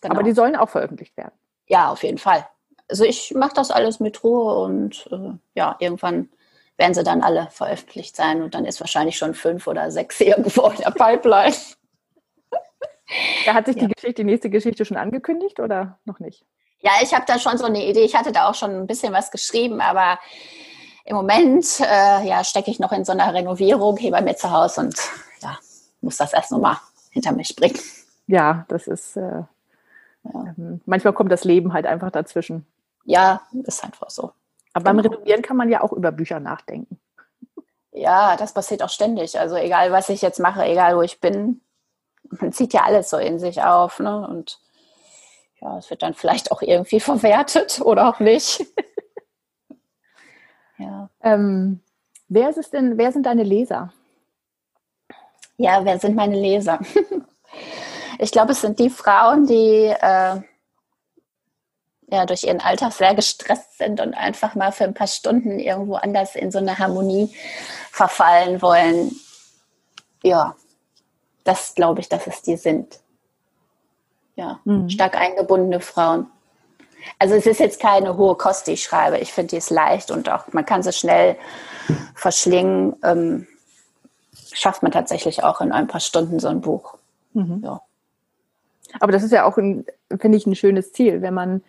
Genau. 0.01 0.15
Aber 0.15 0.23
die 0.23 0.33
sollen 0.33 0.57
auch 0.57 0.69
veröffentlicht 0.69 1.17
werden. 1.17 1.33
Ja, 1.67 1.91
auf 1.91 2.03
jeden 2.03 2.19
Fall. 2.19 2.47
Also 2.89 3.05
ich 3.05 3.33
mache 3.35 3.55
das 3.55 3.71
alles 3.71 4.01
mit 4.01 4.23
Ruhe 4.23 4.59
und 4.63 5.09
äh, 5.11 5.33
ja, 5.55 5.77
irgendwann 5.79 6.29
werden 6.77 6.93
sie 6.93 7.05
dann 7.05 7.23
alle 7.23 7.49
veröffentlicht 7.51 8.15
sein 8.17 8.43
und 8.43 8.55
dann 8.55 8.67
ist 8.67 8.81
wahrscheinlich 8.81 9.17
schon 9.17 9.35
fünf 9.35 9.67
oder 9.67 9.91
sechs 9.91 10.21
irgendwo 10.21 10.69
in 10.69 10.77
der 10.77 10.91
Pipeline. 10.91 11.55
Da 13.47 13.55
hat 13.55 13.67
sich 13.67 13.77
ja. 13.77 13.87
die 13.87 13.95
Geschichte, 13.95 14.23
die 14.23 14.25
nächste 14.25 14.51
Geschichte 14.51 14.85
schon 14.85 14.97
angekündigt 14.97 15.61
oder 15.61 15.99
noch 16.05 16.21
nicht? 16.21 16.45
Ja, 16.85 16.93
ich 17.03 17.15
habe 17.15 17.25
da 17.27 17.39
schon 17.39 17.57
so 17.57 17.65
eine 17.65 17.87
Idee. 17.87 18.05
Ich 18.05 18.15
hatte 18.15 18.31
da 18.31 18.47
auch 18.49 18.55
schon 18.55 18.71
ein 18.71 18.87
bisschen 18.87 19.15
was 19.15 19.31
geschrieben, 19.31 19.81
aber 19.81 20.19
im 21.07 21.17
Moment 21.17 21.81
äh, 21.81 22.27
ja, 22.27 22.45
stecke 22.45 22.71
ich 22.71 22.79
noch 22.79 22.93
in 22.93 23.07
so 23.07 23.13
einer 23.13 23.33
Renovierung 23.33 23.97
hier 23.97 24.11
bei 24.11 24.21
mir 24.21 24.37
zu 24.37 24.51
Hause 24.51 24.83
und 24.83 24.95
ja, 25.41 25.59
muss 26.03 26.19
das 26.19 26.35
erst 26.35 26.53
nochmal 26.53 26.77
hinter 27.11 27.33
mich 27.33 27.57
bringen. 27.57 27.79
Ja, 28.27 28.67
das 28.69 28.87
ist, 28.87 29.17
äh, 29.17 29.21
ja. 29.21 29.49
Ähm, 30.59 30.83
manchmal 30.85 31.15
kommt 31.15 31.33
das 31.33 31.45
Leben 31.45 31.73
halt 31.73 31.87
einfach 31.87 32.11
dazwischen. 32.11 32.67
Ja, 33.05 33.41
ist 33.65 33.83
einfach 33.83 34.11
so. 34.11 34.33
Aber 34.75 34.91
genau. 34.91 35.03
beim 35.03 35.13
Renovieren 35.13 35.43
kann 35.43 35.57
man 35.57 35.71
ja 35.71 35.83
auch 35.83 35.93
über 35.93 36.13
Bücher 36.13 36.41
nachdenken. 36.41 36.99
Ja, 37.93 38.37
das 38.37 38.53
passiert 38.53 38.83
auch 38.83 38.91
ständig. 38.91 39.39
Also 39.39 39.57
egal, 39.57 39.91
was 39.91 40.11
ich 40.11 40.21
jetzt 40.21 40.41
mache, 40.41 40.65
egal 40.65 40.97
wo 40.97 41.03
ich 41.03 41.21
bin, 41.21 41.63
man 42.25 42.53
zieht 42.53 42.75
ja 42.75 42.83
alles 42.83 43.09
so 43.09 43.17
in 43.17 43.39
sich 43.39 43.63
auf. 43.63 44.01
Ne? 44.01 44.27
Und 44.27 44.59
ja, 45.61 45.79
es 45.79 45.91
wird 45.91 46.03
dann 46.03 46.15
vielleicht 46.15 46.53
auch 46.53 46.63
irgendwie 46.63 47.01
verwertet 47.01 47.81
oder 47.81 48.09
auch 48.09 48.21
nicht. 48.21 48.65
ja. 50.79 51.09
Ähm, 51.23 51.81
wer 52.29 52.51
ist 52.51 52.59
es 52.59 52.71
denn, 52.71 52.99
wer 52.99 53.13
sind 53.13 53.27
deine 53.27 53.43
Leser? 53.43 53.93
Ja, 55.57 55.85
wer 55.85 55.99
sind 55.99 56.17
meine 56.17 56.37
Leser? 56.37 56.81
ich 58.19 58.33
glaube, 58.33 58.53
es 58.53 58.61
sind 58.61 58.79
die 58.79 58.91
Frauen, 58.91 59.47
die 59.47 59.87
äh, 59.87 60.41
ja, 62.09 62.27
durch 62.27 62.45
ihren 62.45 62.61
Alltag 62.61 62.93
sehr 62.93 63.15
gestresst 63.15 63.79
sind 63.79 64.01
und 64.01 64.15
einfach 64.15 64.55
mal 64.55 64.73
für 64.73 64.85
ein 64.85 64.95
paar 64.95 65.07
Stunden 65.07 65.59
irgendwo 65.59 65.95
anders 65.95 66.35
in 66.35 66.51
so 66.51 66.59
eine 66.59 66.79
Harmonie 66.79 67.35
verfallen 67.91 68.61
wollen. 68.63 69.13
Ja, 70.23 70.57
das 71.45 71.75
glaube 71.75 72.01
ich, 72.01 72.09
dass 72.09 72.27
es 72.27 72.43
die 72.43 72.57
sind. 72.57 73.01
Ja, 74.37 74.61
mhm. 74.65 74.89
stark 74.89 75.17
eingebundene 75.17 75.81
Frauen. 75.81 76.27
Also 77.19 77.35
es 77.35 77.47
ist 77.47 77.61
jetzt 77.61 77.81
keine 77.81 78.17
hohe 78.17 78.35
Kost, 78.35 78.67
die 78.67 78.73
ich 78.73 78.83
schreibe. 78.83 79.19
Ich 79.19 79.33
finde, 79.33 79.51
die 79.51 79.57
ist 79.57 79.71
leicht 79.71 80.11
und 80.11 80.31
auch 80.31 80.53
man 80.53 80.65
kann 80.65 80.83
sie 80.83 80.93
schnell 80.93 81.37
verschlingen. 82.15 82.97
Ähm, 83.05 83.47
schafft 84.53 84.83
man 84.83 84.93
tatsächlich 84.93 85.43
auch 85.45 85.61
in 85.61 85.73
ein 85.73 85.87
paar 85.87 86.01
Stunden 86.01 86.41
so 86.41 86.49
ein 86.49 86.61
Buch. 86.61 86.97
Mhm. 87.35 87.61
Ja. 87.65 87.81
Aber 89.01 89.13
das 89.13 89.23
ist 89.23 89.33
ja 89.33 89.45
auch, 89.45 89.55
finde 89.55 89.85
ich, 90.09 90.47
ein 90.47 90.55
schönes 90.55 90.93
Ziel, 90.93 91.21
wenn 91.21 91.35
man 91.35 91.63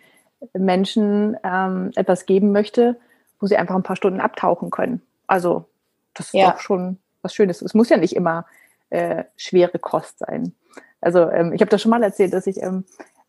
Menschen 0.52 1.36
ähm, 1.42 1.90
etwas 1.96 2.26
geben 2.26 2.52
möchte, 2.52 2.96
wo 3.40 3.46
sie 3.46 3.56
einfach 3.56 3.74
ein 3.74 3.82
paar 3.82 3.96
Stunden 3.96 4.20
abtauchen 4.20 4.70
können. 4.70 5.02
Also 5.26 5.64
das 6.14 6.26
ist 6.26 6.34
ja. 6.34 6.52
doch 6.52 6.60
schon 6.60 6.98
was 7.22 7.34
Schönes. 7.34 7.62
Es 7.62 7.74
muss 7.74 7.88
ja 7.88 7.96
nicht 7.96 8.14
immer 8.14 8.46
äh, 8.90 9.24
schwere 9.36 9.78
Kost 9.78 10.20
sein. 10.20 10.54
Also 11.06 11.30
ähm, 11.30 11.52
ich 11.52 11.60
habe 11.60 11.70
das 11.70 11.80
schon 11.80 11.90
mal 11.90 12.02
erzählt, 12.02 12.32
dass 12.32 12.48
ich 12.48 12.60
ähm, 12.60 12.84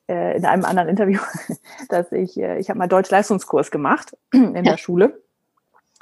äh, 0.09 0.35
in 0.35 0.45
einem 0.45 0.65
anderen 0.65 0.89
Interview, 0.89 1.19
dass 1.89 2.11
ich, 2.11 2.37
äh, 2.37 2.57
ich 2.57 2.69
habe 2.69 2.79
mal 2.79 2.87
Deutsch-Leistungskurs 2.87 3.69
gemacht 3.69 4.17
in 4.33 4.55
ja. 4.55 4.61
der 4.63 4.77
Schule. 4.77 5.21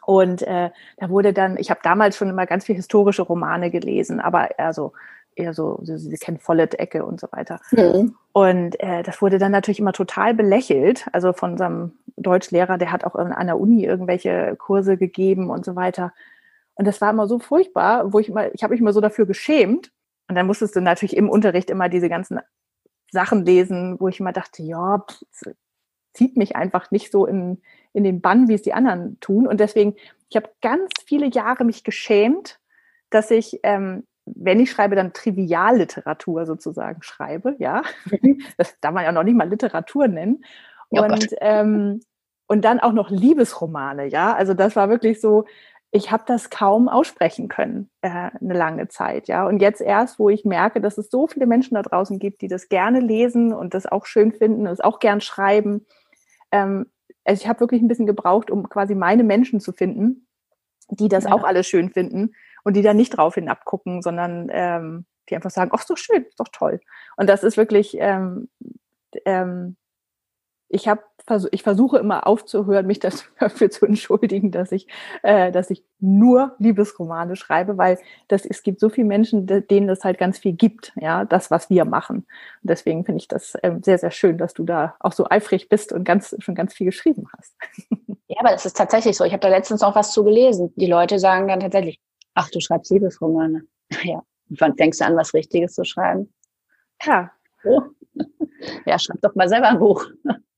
Und 0.05 0.41
äh, 0.43 0.69
da 0.97 1.09
wurde 1.09 1.33
dann, 1.33 1.57
ich 1.57 1.69
habe 1.69 1.81
damals 1.83 2.15
schon 2.15 2.29
immer 2.29 2.45
ganz 2.45 2.65
viel 2.65 2.75
historische 2.75 3.23
Romane 3.23 3.71
gelesen, 3.71 4.21
aber 4.21 4.57
eher 4.57 4.71
so 4.71 4.93
eher 5.35 5.53
so, 5.53 5.79
Sie, 5.83 5.97
Sie 5.97 6.15
kennen 6.15 6.37
Follett-Ecke 6.37 7.03
und 7.05 7.19
so 7.19 7.27
weiter. 7.31 7.59
Mhm. 7.71 8.15
Und 8.31 8.79
äh, 8.79 9.03
das 9.03 9.21
wurde 9.21 9.37
dann 9.37 9.51
natürlich 9.51 9.79
immer 9.79 9.91
total 9.91 10.33
belächelt. 10.33 11.07
Also 11.11 11.33
von 11.33 11.53
unserem 11.53 11.93
Deutschlehrer, 12.15 12.77
der 12.77 12.93
hat 12.93 13.03
auch 13.03 13.15
an 13.15 13.47
der 13.47 13.59
Uni 13.59 13.83
irgendwelche 13.83 14.55
Kurse 14.57 14.95
gegeben 14.95 15.49
und 15.49 15.65
so 15.65 15.75
weiter. 15.75 16.13
Und 16.75 16.85
das 16.85 17.01
war 17.01 17.09
immer 17.09 17.27
so 17.27 17.39
furchtbar, 17.39 18.13
wo 18.13 18.19
ich 18.19 18.29
immer, 18.29 18.53
ich 18.53 18.63
habe 18.63 18.71
mich 18.71 18.81
immer 18.81 18.93
so 18.93 19.01
dafür 19.01 19.25
geschämt. 19.25 19.91
Und 20.27 20.35
dann 20.35 20.47
musstest 20.47 20.75
du 20.75 20.81
natürlich 20.81 21.15
im 21.15 21.29
Unterricht 21.29 21.69
immer 21.69 21.89
diese 21.89 22.09
ganzen 22.09 22.39
Sachen 23.11 23.45
lesen, 23.45 23.99
wo 23.99 24.07
ich 24.07 24.19
immer 24.19 24.33
dachte, 24.33 24.63
ja, 24.63 24.99
pff, 24.99 25.53
zieht 26.13 26.37
mich 26.37 26.55
einfach 26.55 26.91
nicht 26.91 27.11
so 27.11 27.25
in, 27.25 27.61
in 27.93 28.03
den 28.03 28.21
Bann, 28.21 28.47
wie 28.47 28.53
es 28.53 28.61
die 28.61 28.73
anderen 28.73 29.19
tun. 29.19 29.47
Und 29.47 29.59
deswegen, 29.59 29.95
ich 30.29 30.35
habe 30.35 30.49
ganz 30.61 30.89
viele 31.05 31.27
Jahre 31.27 31.65
mich 31.65 31.83
geschämt, 31.83 32.59
dass 33.09 33.31
ich 33.31 33.59
ähm, 33.63 34.03
wenn 34.25 34.59
ich 34.59 34.71
schreibe, 34.71 34.95
dann 34.95 35.13
Trivialliteratur 35.13 36.45
sozusagen 36.45 37.01
schreibe, 37.03 37.55
ja. 37.59 37.83
Mhm. 38.21 38.41
Das 38.57 38.79
darf 38.79 38.93
man 38.93 39.03
ja 39.03 39.11
noch 39.11 39.23
nicht 39.23 39.35
mal 39.35 39.47
Literatur 39.47 40.07
nennen. 40.07 40.43
Und, 40.89 41.27
oh 41.31 41.37
ähm, 41.41 42.01
und 42.47 42.65
dann 42.65 42.79
auch 42.79 42.93
noch 42.93 43.09
Liebesromane, 43.09 44.07
ja. 44.07 44.33
Also 44.33 44.53
das 44.53 44.75
war 44.75 44.89
wirklich 44.89 45.21
so, 45.21 45.45
ich 45.91 46.11
habe 46.11 46.23
das 46.27 46.49
kaum 46.49 46.89
aussprechen 46.89 47.47
können, 47.47 47.89
äh, 48.01 48.09
eine 48.09 48.53
lange 48.53 48.87
Zeit, 48.89 49.27
ja. 49.27 49.47
Und 49.47 49.61
jetzt 49.61 49.81
erst, 49.81 50.19
wo 50.19 50.29
ich 50.29 50.43
merke, 50.43 50.81
dass 50.81 50.97
es 50.97 51.09
so 51.09 51.27
viele 51.27 51.45
Menschen 51.45 51.75
da 51.75 51.81
draußen 51.81 52.19
gibt, 52.19 52.41
die 52.41 52.47
das 52.47 52.67
gerne 52.67 52.99
lesen 52.99 53.53
und 53.53 53.73
das 53.73 53.85
auch 53.85 54.05
schön 54.05 54.33
finden 54.33 54.61
und 54.61 54.73
es 54.73 54.81
auch 54.81 54.99
gern 54.99 55.21
schreiben. 55.21 55.85
Ähm, 56.51 56.87
also 57.23 57.41
ich 57.41 57.47
habe 57.47 57.61
wirklich 57.61 57.81
ein 57.81 57.87
bisschen 57.87 58.05
gebraucht, 58.05 58.51
um 58.51 58.69
quasi 58.69 58.93
meine 58.93 59.23
Menschen 59.23 59.59
zu 59.59 59.71
finden, 59.71 60.27
die 60.89 61.07
das 61.07 61.23
ja. 61.23 61.31
auch 61.31 61.43
alles 61.43 61.67
schön 61.67 61.89
finden 61.89 62.35
und 62.63 62.75
die 62.75 62.81
da 62.81 62.93
nicht 62.93 63.17
drauf 63.17 63.35
hinabgucken, 63.35 64.01
sondern 64.01 64.49
ähm, 64.51 65.05
die 65.29 65.35
einfach 65.35 65.49
sagen, 65.49 65.71
ach, 65.73 65.79
ist 65.79 65.89
doch 65.89 65.97
schön, 65.97 66.23
ist 66.23 66.39
doch 66.39 66.49
toll. 66.51 66.79
Und 67.17 67.27
das 67.29 67.43
ist 67.43 67.57
wirklich, 67.57 67.95
ähm, 67.99 68.49
ähm, 69.25 69.77
ich 70.69 70.87
habe 70.87 71.01
ich 71.51 71.63
versuche 71.63 71.97
immer 71.97 72.27
aufzuhören, 72.27 72.85
mich 72.85 72.99
dafür 73.39 73.71
zu 73.71 73.85
entschuldigen, 73.85 74.51
dass 74.51 74.71
ich, 74.71 74.87
äh, 75.23 75.51
dass 75.51 75.71
ich 75.71 75.83
nur 75.99 76.55
Liebesromane 76.59 77.35
schreibe, 77.35 77.77
weil 77.77 77.97
das, 78.27 78.45
es 78.45 78.61
gibt 78.61 78.79
so 78.79 78.89
viele 78.89 79.07
Menschen, 79.07 79.47
denen 79.47 79.87
das 79.87 80.03
halt 80.03 80.19
ganz 80.19 80.37
viel 80.37 80.53
gibt, 80.53 80.93
ja, 80.95 81.25
das, 81.25 81.49
was 81.49 81.69
wir 81.69 81.85
machen. 81.85 82.17
Und 82.17 82.69
deswegen 82.69 83.05
finde 83.05 83.17
ich 83.19 83.27
das 83.27 83.57
ähm, 83.63 83.81
sehr, 83.81 83.97
sehr 83.97 84.11
schön, 84.11 84.37
dass 84.37 84.53
du 84.53 84.65
da 84.65 84.95
auch 84.99 85.13
so 85.13 85.27
eifrig 85.27 85.67
bist 85.67 85.91
und 85.93 86.03
ganz, 86.03 86.35
schon 86.39 86.53
ganz 86.53 86.73
viel 86.73 86.85
geschrieben 86.85 87.27
hast. 87.37 87.55
Ja, 88.27 88.37
aber 88.39 88.49
das 88.49 88.65
ist 88.65 88.75
tatsächlich 88.75 89.15
so. 89.15 89.23
Ich 89.23 89.33
habe 89.33 89.41
da 89.41 89.49
letztens 89.49 89.83
auch 89.83 89.95
was 89.95 90.11
zu 90.11 90.23
gelesen. 90.23 90.73
Die 90.77 90.87
Leute 90.87 91.19
sagen 91.19 91.47
dann 91.47 91.59
tatsächlich, 91.59 92.01
ach, 92.33 92.49
du 92.49 92.59
schreibst 92.59 92.91
Liebesromane. 92.91 93.63
Ja. 94.03 94.23
Und 94.49 94.61
wann 94.61 94.75
fängst 94.75 94.99
du 94.99 95.05
an, 95.05 95.15
was 95.15 95.35
Richtiges 95.35 95.75
zu 95.75 95.85
schreiben? 95.85 96.33
Ja. 97.05 97.31
Oh. 97.63 97.81
Ja, 98.85 98.97
schreib 98.99 99.21
doch 99.21 99.35
mal 99.35 99.47
selber 99.47 99.69
ein 99.69 99.79
Buch. 99.79 100.05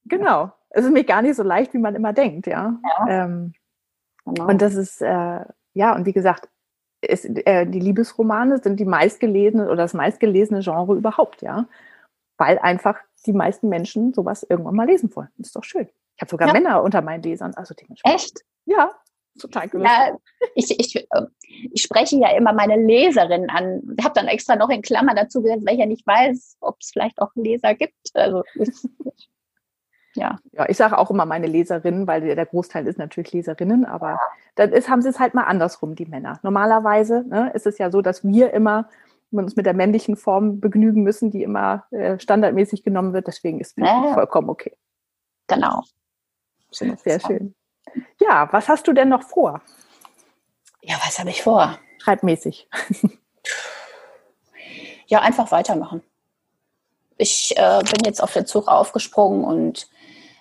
Genau. 0.07 0.51
Es 0.69 0.85
ist 0.85 0.91
mir 0.91 1.03
gar 1.03 1.21
nicht 1.21 1.35
so 1.35 1.43
leicht, 1.43 1.73
wie 1.73 1.79
man 1.79 1.95
immer 1.95 2.13
denkt, 2.13 2.47
ja. 2.47 2.79
ja. 2.83 3.07
Ähm, 3.25 3.53
genau. 4.25 4.47
Und 4.47 4.61
das 4.61 4.75
ist, 4.75 5.01
äh, 5.01 5.41
ja, 5.73 5.95
und 5.95 6.05
wie 6.05 6.13
gesagt, 6.13 6.49
ist, 7.01 7.25
äh, 7.25 7.65
die 7.65 7.79
Liebesromane 7.79 8.59
sind 8.61 8.79
die 8.79 8.85
meistgelesene 8.85 9.65
oder 9.65 9.77
das 9.77 9.93
meistgelesene 9.93 10.61
Genre 10.61 10.95
überhaupt, 10.95 11.41
ja. 11.41 11.67
Weil 12.37 12.59
einfach 12.59 12.97
die 13.25 13.33
meisten 13.33 13.69
Menschen 13.69 14.13
sowas 14.13 14.45
irgendwann 14.47 14.75
mal 14.75 14.87
lesen 14.87 15.15
wollen. 15.15 15.29
Das 15.37 15.47
ist 15.47 15.55
doch 15.55 15.63
schön. 15.63 15.87
Ich 16.15 16.21
habe 16.21 16.29
sogar 16.29 16.47
ja. 16.47 16.53
Männer 16.53 16.83
unter 16.83 17.01
meinen 17.01 17.23
Lesern. 17.23 17.53
Also 17.55 17.75
Echt? 18.03 18.41
Ja, 18.65 18.91
total 19.39 19.69
cool. 19.73 19.83
Ja, 19.83 20.17
ich, 20.55 20.79
ich, 20.79 21.07
ähm, 21.15 21.27
ich 21.71 21.81
spreche 21.81 22.17
ja 22.17 22.35
immer 22.35 22.53
meine 22.53 22.75
Leserinnen 22.75 23.49
an. 23.49 23.81
Ich 23.97 24.03
habe 24.03 24.15
dann 24.15 24.27
extra 24.27 24.55
noch 24.55 24.69
in 24.69 24.81
Klammern 24.81 25.15
dazu 25.15 25.41
gesetzt, 25.41 25.65
weil 25.65 25.75
ich 25.75 25.79
ja 25.79 25.85
nicht 25.85 26.05
weiß, 26.05 26.57
ob 26.61 26.77
es 26.79 26.91
vielleicht 26.91 27.19
auch 27.19 27.31
Leser 27.35 27.75
gibt. 27.75 27.95
Also 28.13 28.43
ja. 30.17 30.39
Ja, 30.51 30.67
ich 30.67 30.77
sage 30.77 30.97
auch 30.97 31.11
immer 31.11 31.25
meine 31.25 31.47
Leserinnen, 31.47 32.07
weil 32.07 32.35
der 32.35 32.45
Großteil 32.45 32.87
ist 32.87 32.97
natürlich 32.97 33.31
Leserinnen, 33.33 33.85
aber 33.85 34.19
dann 34.55 34.71
ist, 34.71 34.89
haben 34.89 35.01
sie 35.01 35.09
es 35.09 35.19
halt 35.19 35.33
mal 35.33 35.43
andersrum, 35.43 35.95
die 35.95 36.05
Männer. 36.05 36.39
Normalerweise 36.41 37.23
ne, 37.27 37.51
ist 37.53 37.67
es 37.67 37.77
ja 37.77 37.91
so, 37.91 38.01
dass 38.01 38.23
wir 38.23 38.51
immer 38.53 38.89
uns 39.31 39.55
mit 39.55 39.65
der 39.65 39.73
männlichen 39.73 40.15
Form 40.15 40.59
begnügen 40.59 41.03
müssen, 41.03 41.31
die 41.31 41.43
immer 41.43 41.85
äh, 41.91 42.19
standardmäßig 42.19 42.83
genommen 42.83 43.13
wird. 43.13 43.27
Deswegen 43.27 43.59
ist 43.59 43.77
es 43.77 43.85
ja. 43.85 44.13
vollkommen 44.13 44.49
okay. 44.49 44.75
Genau. 45.47 45.83
Sehr 46.71 47.19
schön. 47.19 47.53
Ja, 48.19 48.51
was 48.51 48.67
hast 48.67 48.87
du 48.87 48.93
denn 48.93 49.09
noch 49.09 49.23
vor? 49.23 49.61
Ja, 50.81 50.95
was 51.05 51.19
habe 51.19 51.29
ich 51.29 51.43
vor? 51.43 51.77
Schreibmäßig. 51.99 52.69
ja, 55.07 55.21
einfach 55.21 55.51
weitermachen. 55.51 56.01
Ich 57.17 57.53
äh, 57.57 57.79
bin 57.79 58.05
jetzt 58.05 58.21
auf 58.21 58.33
den 58.33 58.45
Zug 58.45 58.67
aufgesprungen 58.67 59.43
und 59.43 59.89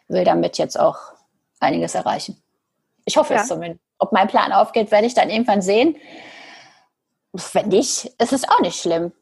will 0.09 0.25
damit 0.25 0.59
jetzt 0.59 0.79
auch 0.79 0.99
einiges 1.61 1.95
erreichen. 1.95 2.43
Ich 3.05 3.17
hoffe 3.17 3.35
ja. 3.35 3.41
es 3.41 3.49
zumindest. 3.49 3.81
Ob 3.99 4.13
mein 4.13 4.29
Plan 4.29 4.53
aufgeht, 4.53 4.91
werde 4.91 5.07
ich 5.07 5.15
dann 5.15 5.31
irgendwann 5.31 5.63
sehen. 5.63 5.97
Wenn 7.53 7.69
nicht, 7.69 8.05
ist 8.19 8.33
es 8.33 8.49
auch 8.49 8.61
nicht 8.61 8.81
schlimm. 8.81 9.13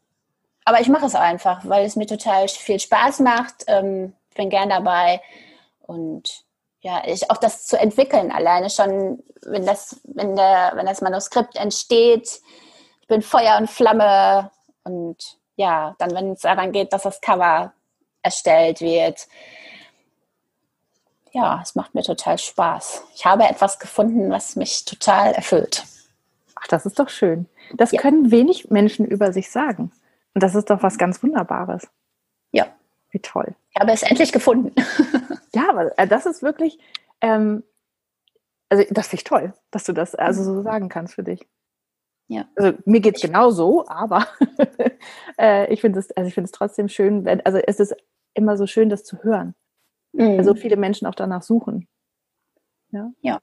Aber 0.65 0.81
ich 0.81 0.89
mache 0.89 1.07
es 1.07 1.15
einfach, 1.15 1.61
weil 1.65 1.85
es 1.85 1.95
mir 1.95 2.07
total 2.07 2.49
viel 2.49 2.81
Spaß 2.81 3.21
macht. 3.21 3.65
Ähm, 3.67 4.15
bin 4.35 4.51
gern 4.51 4.69
dabei 4.69 5.21
und 5.81 6.45
ja, 6.81 7.03
ich, 7.07 7.31
auch 7.31 7.39
das 7.39 7.67
zu 7.67 7.79
entwickeln, 7.79 8.31
alleine 8.31 8.69
schon, 8.69 9.23
wenn 9.43 9.65
das, 9.65 10.01
wenn 10.05 10.37
der, 10.37 10.73
wenn 10.75 10.87
das 10.87 11.01
Manuskript 11.01 11.57
entsteht, 11.57 12.41
ich 13.01 13.09
bin 13.09 13.23
Feuer 13.23 13.57
und 13.59 13.71
Flamme 13.71 14.51
und 14.83 15.39
ja, 15.57 15.95
dann, 15.99 16.15
wenn 16.15 16.33
es 16.33 16.41
daran 16.41 16.73
geht, 16.73 16.93
dass 16.93 17.03
das 17.03 17.21
Cover 17.21 17.73
erstellt 18.23 18.81
wird, 18.81 19.27
ja, 21.35 21.61
es 21.61 21.75
macht 21.75 21.95
mir 21.95 22.03
total 22.03 22.39
Spaß. 22.39 23.05
Ich 23.17 23.27
habe 23.27 23.43
etwas 23.43 23.81
gefunden, 23.81 24.31
was 24.31 24.55
mich 24.55 24.85
total 24.85 25.33
erfüllt. 25.33 25.85
Ach, 26.55 26.69
das 26.69 26.87
ist 26.87 27.01
doch 27.01 27.09
schön. 27.09 27.47
Das 27.75 27.91
ja. 27.91 28.01
können 28.01 28.31
wenig 28.31 28.71
Menschen 28.71 29.05
über 29.05 29.33
sich 29.33 29.51
sagen. 29.51 29.91
Und 30.35 30.43
das 30.45 30.55
ist 30.55 30.71
doch 30.71 30.85
was 30.85 30.97
ganz 30.97 31.23
Wunderbares. 31.25 31.89
Ja. 32.53 32.67
Wie 33.11 33.19
toll. 33.19 33.57
Ich 33.71 33.81
habe 33.81 33.91
es 33.91 34.05
endlich 34.05 34.31
gefunden. 34.31 34.73
ja, 35.55 35.69
aber 35.69 35.99
äh, 35.99 36.07
das 36.07 36.25
ist 36.25 36.43
wirklich, 36.43 36.79
ähm, 37.21 37.65
Also 38.69 38.85
das 38.91 39.09
finde 39.09 39.21
ich 39.21 39.25
toll, 39.25 39.55
dass 39.73 39.83
du 39.83 39.93
das 39.93 40.15
also 40.15 40.45
so 40.45 40.63
sagen 40.63 40.89
kannst 40.89 41.15
für 41.15 41.25
dich. 41.25 41.49
Ja. 42.29 42.47
Also 42.55 42.79
mir 42.85 43.01
geht 43.01 43.17
es 43.17 43.23
genauso, 43.23 43.89
aber 43.89 44.29
äh, 45.39 45.73
ich 45.73 45.81
finde 45.81 45.99
es, 45.99 46.13
also 46.13 46.29
ich 46.29 46.35
finde 46.35 46.47
es 46.47 46.53
trotzdem 46.53 46.89
schön, 46.89 47.25
wenn, 47.25 47.45
also 47.45 47.59
es 47.59 47.81
ist 47.81 47.97
immer 48.35 48.57
so 48.57 48.69
schön, 48.69 48.89
das 48.89 49.03
zu 49.03 49.25
hören. 49.25 49.57
Mhm. 50.15 50.39
Also 50.39 50.55
viele 50.55 50.77
Menschen 50.77 51.07
auch 51.07 51.15
danach 51.15 51.43
suchen. 51.43 51.87
Ja. 52.91 53.11
ja. 53.21 53.41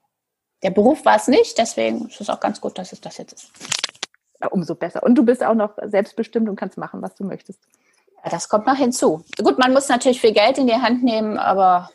Der 0.64 0.70
Beruf 0.72 1.06
war 1.06 1.16
es 1.16 1.28
nicht, 1.28 1.58
deswegen 1.58 2.08
ist 2.08 2.22
es 2.22 2.30
auch 2.30 2.40
ganz 2.40 2.62
gut, 2.62 2.78
dass 2.78 2.94
es 2.94 3.02
das 3.02 3.18
jetzt 3.18 3.34
ist. 3.34 3.52
Ja, 4.42 4.48
umso 4.48 4.76
besser. 4.76 5.04
Und 5.04 5.16
du 5.16 5.24
bist 5.26 5.44
auch 5.44 5.54
noch 5.54 5.78
selbstbestimmt 5.84 6.48
und 6.50 6.56
kannst 6.56 6.78
machen, 6.78 7.02
was 7.02 7.16
du 7.16 7.24
möchtest. 7.26 7.60
Ja, 8.24 8.30
das 8.30 8.48
kommt 8.50 8.68
noch 8.68 8.76
hinzu. 8.76 9.24
Gut, 9.38 9.58
man 9.60 9.74
muss 9.74 9.90
natürlich 9.90 10.22
viel 10.22 10.34
Geld 10.34 10.58
in 10.58 10.68
die 10.68 10.74
Hand 10.76 11.04
nehmen, 11.04 11.38
aber 11.38 11.90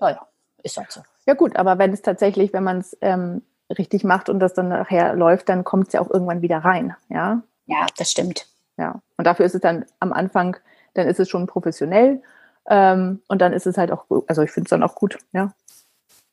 naja, 0.00 0.26
ist 0.62 0.76
halt 0.76 0.90
so. 0.90 1.02
Ja 1.26 1.34
gut, 1.34 1.56
aber 1.56 1.78
wenn 1.78 1.92
es 1.92 2.02
tatsächlich, 2.02 2.52
wenn 2.52 2.64
man 2.64 2.78
es 2.78 2.96
ähm, 3.02 3.42
richtig 3.78 4.02
macht 4.04 4.28
und 4.30 4.40
das 4.40 4.54
dann 4.54 4.68
nachher 4.68 5.14
läuft, 5.14 5.48
dann 5.50 5.64
kommt 5.64 5.88
es 5.88 5.92
ja 5.92 6.00
auch 6.00 6.10
irgendwann 6.10 6.42
wieder 6.42 6.58
rein. 6.58 6.96
Ja, 7.10 7.42
Ja, 7.66 7.86
das 7.96 8.10
stimmt. 8.10 8.46
ja. 8.78 9.00
Und 9.18 9.26
dafür 9.26 9.44
ist 9.46 9.54
es 9.54 9.60
dann 9.60 9.84
am 10.00 10.12
Anfang, 10.12 10.56
dann 10.94 11.06
ist 11.06 11.20
es 11.20 11.28
schon 11.28 11.46
professionell 11.46 12.22
ähm, 12.68 13.22
und 13.28 13.40
dann 13.40 13.52
ist 13.52 13.66
es 13.66 13.78
halt 13.78 13.90
auch, 13.90 14.08
gut. 14.08 14.24
also 14.28 14.42
ich 14.42 14.50
finde 14.50 14.66
es 14.66 14.70
dann 14.70 14.82
auch 14.82 14.94
gut. 14.94 15.18
Ja. 15.32 15.52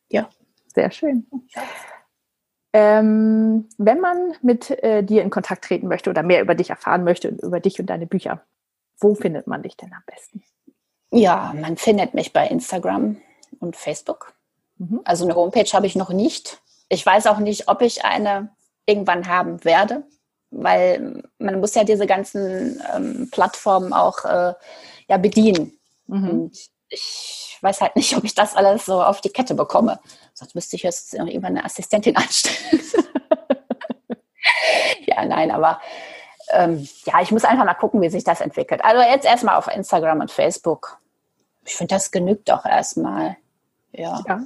Ja. 0.09 0.29
Sehr 0.73 0.91
schön. 0.91 1.25
Ähm, 2.73 3.69
wenn 3.77 4.01
man 4.01 4.33
mit 4.41 4.69
äh, 4.83 5.01
dir 5.01 5.21
in 5.21 5.29
Kontakt 5.29 5.63
treten 5.63 5.87
möchte 5.87 6.09
oder 6.09 6.23
mehr 6.23 6.41
über 6.41 6.55
dich 6.55 6.69
erfahren 6.69 7.05
möchte 7.05 7.29
und 7.31 7.41
über 7.41 7.61
dich 7.61 7.79
und 7.79 7.85
deine 7.85 8.05
Bücher, 8.05 8.41
wo 8.99 9.15
findet 9.15 9.47
man 9.47 9.63
dich 9.63 9.77
denn 9.77 9.93
am 9.93 10.03
besten? 10.05 10.43
Ja, 11.11 11.53
man 11.55 11.77
findet 11.77 12.13
mich 12.13 12.33
bei 12.33 12.47
Instagram 12.47 13.17
und 13.59 13.77
Facebook. 13.77 14.33
Mhm. 14.77 14.99
Also 15.05 15.23
eine 15.23 15.35
Homepage 15.35 15.69
habe 15.71 15.87
ich 15.87 15.95
noch 15.95 16.09
nicht. 16.09 16.61
Ich 16.89 17.05
weiß 17.05 17.27
auch 17.27 17.39
nicht, 17.39 17.69
ob 17.69 17.81
ich 17.81 18.03
eine 18.03 18.49
irgendwann 18.85 19.27
haben 19.29 19.63
werde, 19.63 20.03
weil 20.51 21.23
man 21.37 21.61
muss 21.61 21.75
ja 21.75 21.85
diese 21.85 22.05
ganzen 22.05 22.81
ähm, 22.93 23.29
Plattformen 23.31 23.93
auch 23.93 24.25
äh, 24.25 24.53
ja, 25.07 25.17
bedienen. 25.17 25.79
Mhm. 26.07 26.29
Und 26.29 26.57
ich 26.89 27.57
weiß 27.61 27.81
halt 27.81 27.95
nicht, 27.95 28.13
ob 28.17 28.23
ich 28.23 28.35
das 28.35 28.55
alles 28.55 28.85
so 28.85 29.01
auf 29.03 29.21
die 29.21 29.29
Kette 29.29 29.55
bekomme. 29.55 29.99
Sonst 30.33 30.55
müsste 30.55 30.75
ich 30.75 30.83
jetzt 30.83 31.13
über 31.13 31.47
eine 31.47 31.65
Assistentin 31.65 32.15
anstellen. 32.17 32.81
ja, 35.05 35.25
nein, 35.25 35.51
aber 35.51 35.79
ähm, 36.51 36.87
ja, 37.05 37.21
ich 37.21 37.31
muss 37.31 37.43
einfach 37.43 37.65
mal 37.65 37.73
gucken, 37.73 38.01
wie 38.01 38.09
sich 38.09 38.23
das 38.23 38.41
entwickelt. 38.41 38.83
Also 38.83 39.01
jetzt 39.01 39.25
erstmal 39.25 39.55
auf 39.55 39.67
Instagram 39.67 40.21
und 40.21 40.31
Facebook. 40.31 40.99
Ich 41.65 41.75
finde, 41.75 41.95
das 41.95 42.11
genügt 42.11 42.51
auch 42.51 42.65
erstmal. 42.65 43.37
Ja. 43.91 44.21
Ja. 44.27 44.43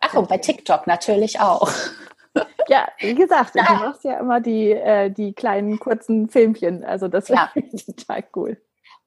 Ach, 0.00 0.14
und 0.14 0.28
bei 0.28 0.38
TikTok 0.38 0.86
natürlich 0.86 1.40
auch. 1.40 1.70
Ja, 2.68 2.88
wie 2.98 3.14
gesagt, 3.14 3.54
Ja. 3.54 3.64
du 3.64 3.72
machst 3.74 4.04
ja 4.04 4.18
immer 4.20 4.40
die, 4.40 4.70
äh, 4.70 5.10
die 5.10 5.32
kleinen 5.32 5.78
kurzen 5.78 6.28
Filmchen. 6.28 6.84
Also 6.84 7.08
das 7.08 7.28
Ja. 7.28 7.50
finde 7.52 7.70
ich 7.72 7.86
total 7.86 8.24
cool. 8.36 8.60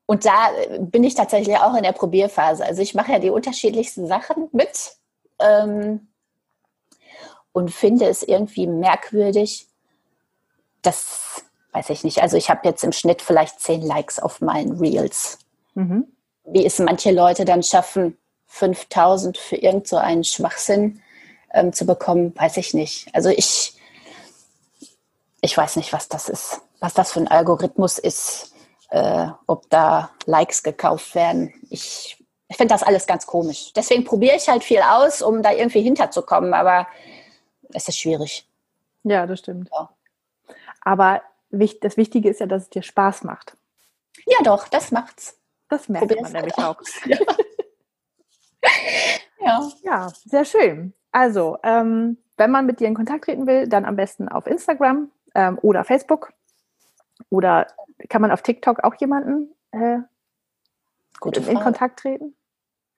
Und 0.07 0.25
da 0.25 0.51
äh, 0.55 0.79
bin 0.79 1.03
ich 1.03 1.13
tatsächlich 1.13 1.57
auch 1.57 1.75
in 1.75 1.83
der 1.83 1.91
Probierphase. 1.91 2.65
Also 2.65 2.81
ich 2.81 2.95
mache 2.95 3.11
ja 3.11 3.19
die 3.19 3.29
unterschiedlichsten 3.29 4.07
Sachen 4.07 4.49
mit 4.51 4.95
ähm, 5.37 6.07
und 7.51 7.71
finde 7.71 8.07
es 8.07 8.23
irgendwie 8.23 8.65
merkwürdig, 8.65 9.67
dass, 10.81 11.43
weiß 11.73 11.89
ich 11.91 12.03
nicht, 12.03 12.21
also 12.21 12.37
ich 12.37 12.49
habe 12.49 12.61
jetzt 12.63 12.83
im 12.83 12.93
Schnitt 12.93 13.21
vielleicht 13.21 13.59
zehn 13.59 13.81
Likes 13.81 14.19
auf 14.19 14.41
meinen 14.41 14.79
Reels. 14.79 15.39
Mhm. 15.75 16.07
Wie 16.45 16.65
es 16.65 16.79
manche 16.79 17.11
Leute 17.11 17.43
dann 17.43 17.61
schaffen, 17.61 18.17
5000 18.47 19.37
für 19.37 19.57
irgend 19.57 19.87
so 19.87 19.97
einen 19.97 20.23
Schwachsinn 20.23 21.01
ähm, 21.53 21.73
zu 21.73 21.85
bekommen, 21.85 22.33
weiß 22.33 22.55
ich 22.57 22.73
nicht. 22.73 23.13
Also 23.13 23.27
ich, 23.29 23.73
ich 25.41 25.57
weiß 25.57 25.75
nicht, 25.75 25.91
was 25.91 26.07
das 26.07 26.29
ist, 26.29 26.61
was 26.79 26.93
das 26.93 27.11
für 27.11 27.19
ein 27.19 27.27
Algorithmus 27.27 27.99
ist, 27.99 28.53
äh, 28.89 29.27
ob 29.47 29.69
da 29.69 30.11
Likes 30.25 30.63
gekauft 30.63 31.15
werden. 31.15 31.53
Ich, 31.69 32.23
ich 32.47 32.57
finde 32.57 32.73
das 32.73 32.83
alles 32.83 33.07
ganz 33.07 33.25
komisch. 33.25 33.73
Deswegen 33.73 34.03
probiere 34.03 34.35
ich 34.35 34.47
halt 34.47 34.63
viel 34.63 34.81
aus, 34.81 35.21
um 35.21 35.43
da 35.43 35.51
irgendwie 35.51 35.81
hinterzukommen, 35.81 36.53
aber 36.53 36.87
es 37.73 37.87
ist 37.87 37.99
schwierig. 37.99 38.47
Ja, 39.03 39.25
das 39.25 39.39
stimmt. 39.39 39.69
Ja. 39.73 39.89
Aber 40.81 41.21
das 41.49 41.97
Wichtige 41.97 42.29
ist 42.29 42.39
ja, 42.39 42.45
dass 42.45 42.63
es 42.63 42.69
dir 42.69 42.83
Spaß 42.83 43.23
macht. 43.23 43.57
Ja, 44.25 44.37
doch, 44.43 44.67
das 44.67 44.91
macht's. 44.91 45.37
Das 45.69 45.89
merkt 45.89 46.07
Probier's 46.07 46.31
man 46.31 46.41
nämlich 46.41 46.57
auch. 46.57 46.81
Ja. 49.39 49.69
Ja, 49.83 50.11
sehr 50.25 50.45
schön. 50.45 50.93
Also, 51.11 51.57
ähm, 51.63 52.17
wenn 52.37 52.51
man 52.51 52.65
mit 52.65 52.79
dir 52.79 52.87
in 52.87 52.95
Kontakt 52.95 53.25
treten 53.25 53.47
will, 53.47 53.67
dann 53.67 53.85
am 53.85 53.95
besten 53.95 54.27
auf 54.27 54.45
Instagram 54.45 55.09
ähm, 55.35 55.57
oder 55.61 55.83
Facebook. 55.83 56.33
Oder 57.29 57.67
kann 58.09 58.21
man 58.21 58.31
auf 58.31 58.41
TikTok 58.41 58.83
auch 58.83 58.95
jemanden 58.95 59.53
äh, 59.71 59.97
Gute 61.19 61.39
in 61.39 61.45
Frage. 61.45 61.59
Kontakt 61.59 61.99
treten? 61.99 62.35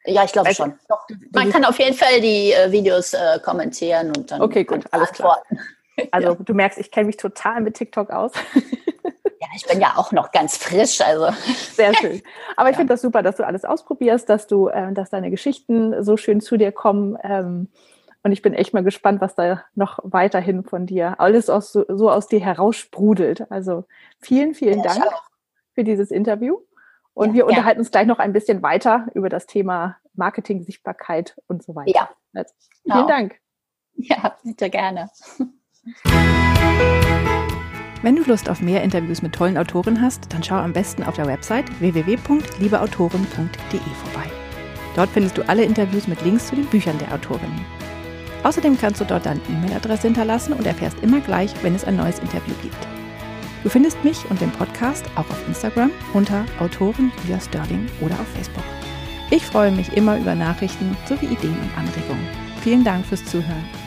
Ja, 0.06 0.24
ich 0.24 0.32
glaube 0.32 0.48
Also, 0.48 0.64
schon. 0.64 0.80
Doch. 0.88 1.06
Man 1.34 1.52
kann 1.52 1.66
auf 1.66 1.78
jeden 1.80 1.96
Fall 1.96 2.22
die 2.22 2.54
äh, 2.54 2.72
Videos 2.72 3.14
äh, 3.14 3.40
kommentieren 3.44 4.08
und 4.16 4.32
dann 4.32 4.42
Okay, 4.42 4.64
gut, 4.64 4.86
alles 4.92 5.12
klar. 5.12 5.42
Also 6.12 6.34
du 6.36 6.54
merkst, 6.54 6.80
ich 6.80 6.92
kenne 6.92 7.08
mich 7.08 7.18
total 7.18 7.60
mit 7.60 7.76
TikTok 7.76 8.10
aus. 8.10 8.32
Ja, 9.42 9.48
ich 9.56 9.66
bin 9.66 9.80
ja 9.80 9.94
auch 9.96 10.12
noch 10.12 10.32
ganz 10.34 10.58
frisch, 10.58 11.00
also 11.00 11.30
Sehr 11.74 11.96
schön. 11.96 12.22
Aber 12.58 12.70
ich 12.70 12.74
Ja. 12.76 12.80
finde 12.80 12.94
das 12.94 13.02
super, 13.02 13.24
dass 13.24 13.38
du 13.38 13.46
alles 13.46 13.64
ausprobierst, 13.64 14.28
dass 14.30 14.48
du, 14.48 14.68
äh, 14.68 14.92
dass 14.94 15.10
deine 15.12 15.30
Geschichten 15.32 16.04
so 16.04 16.18
schön 16.18 16.42
zu 16.42 16.58
dir 16.58 16.74
kommen. 16.74 17.18
Ähm, 17.24 17.70
und 18.24 18.32
ich 18.32 18.42
bin 18.42 18.54
echt 18.54 18.74
mal 18.74 18.84
gespannt, 18.84 19.22
was 19.22 19.36
da 19.36 19.64
noch 19.76 20.00
weiterhin 20.04 20.64
von 20.64 20.86
dir 20.86 21.20
alles 21.20 21.50
aus, 21.50 21.72
so, 21.74 22.10
aus 22.12 22.28
dir 22.28 22.40
heraussprudelt. 22.42 23.50
Also 23.52 23.86
vielen, 24.20 24.54
vielen 24.54 24.80
Ja, 24.84 24.94
Dank 24.94 25.04
für 25.74 25.84
dieses 25.84 26.12
Interview. 26.12 26.58
Und 27.14 27.30
Ja, 27.30 27.34
wir 27.36 27.46
unterhalten 27.48 27.80
uns 27.80 27.92
gleich 27.92 28.08
noch 28.08 28.20
ein 28.20 28.34
bisschen 28.34 28.62
weiter 28.62 29.08
über 29.14 29.30
das 29.30 29.46
Thema 29.46 29.98
Marketing, 30.14 30.64
Sichtbarkeit 30.64 31.38
und 31.48 31.64
so 31.64 31.76
weiter. 31.76 31.92
ja, 31.94 32.10
Also, 32.34 32.54
Genau. 32.84 32.96
vielen 32.98 33.08
Dank. 33.08 33.36
ja, 33.96 34.38
bitte 34.44 34.70
gerne. 34.70 35.10
Wenn 38.02 38.16
du 38.16 38.24
Lust 38.24 38.50
auf 38.50 38.62
mehr 38.62 38.82
Interviews 38.84 39.22
mit 39.22 39.36
tollen 39.36 39.58
Autoren 39.58 40.02
hast, 40.02 40.32
dann 40.34 40.42
schau 40.44 40.56
am 40.56 40.72
besten 40.74 41.04
auf 41.04 41.16
der 41.16 41.28
Website 41.28 41.66
www.liebeautoren.de 41.82 43.80
vorbei. 43.80 44.30
Dort 44.96 45.10
findest 45.10 45.38
du 45.38 45.48
alle 45.50 45.64
Interviews 45.64 46.08
mit 46.08 46.22
Links 46.24 46.48
zu 46.48 46.56
den 46.56 46.66
Büchern 46.68 46.98
der 47.00 47.14
Autorinnen. 47.14 47.66
Außerdem 48.44 48.78
kannst 48.78 49.02
du 49.02 49.06
dort 49.06 49.26
deine 49.26 49.42
E-Mail-Adresse 49.50 50.04
hinterlassen 50.04 50.54
und 50.54 50.66
erfährst 50.66 51.00
immer 51.02 51.20
gleich, 51.20 51.52
wenn 51.62 51.76
es 51.76 51.84
ein 51.84 51.98
neues 51.98 52.20
Interview 52.20 52.54
gibt. 52.62 52.88
Du 53.64 53.70
findest 53.70 54.04
mich 54.04 54.18
und 54.30 54.40
den 54.40 54.52
Podcast 54.52 55.06
auch 55.16 55.30
auf 55.30 55.48
Instagram 55.48 55.92
unter 56.14 56.46
Autorin 56.60 57.12
Julia 57.24 57.42
Sterling 57.42 57.88
oder 58.00 58.14
auf 58.14 58.28
Facebook. 58.34 58.64
Ich 59.32 59.46
freue 59.46 59.72
mich 59.72 59.96
immer 59.96 60.18
über 60.18 60.34
Nachrichten 60.34 60.96
sowie 61.08 61.26
Ideen 61.26 61.58
und 61.60 61.78
Anregungen. 61.78 62.28
Vielen 62.62 62.84
Dank 62.84 63.06
fürs 63.06 63.26
Zuhören. 63.26 63.79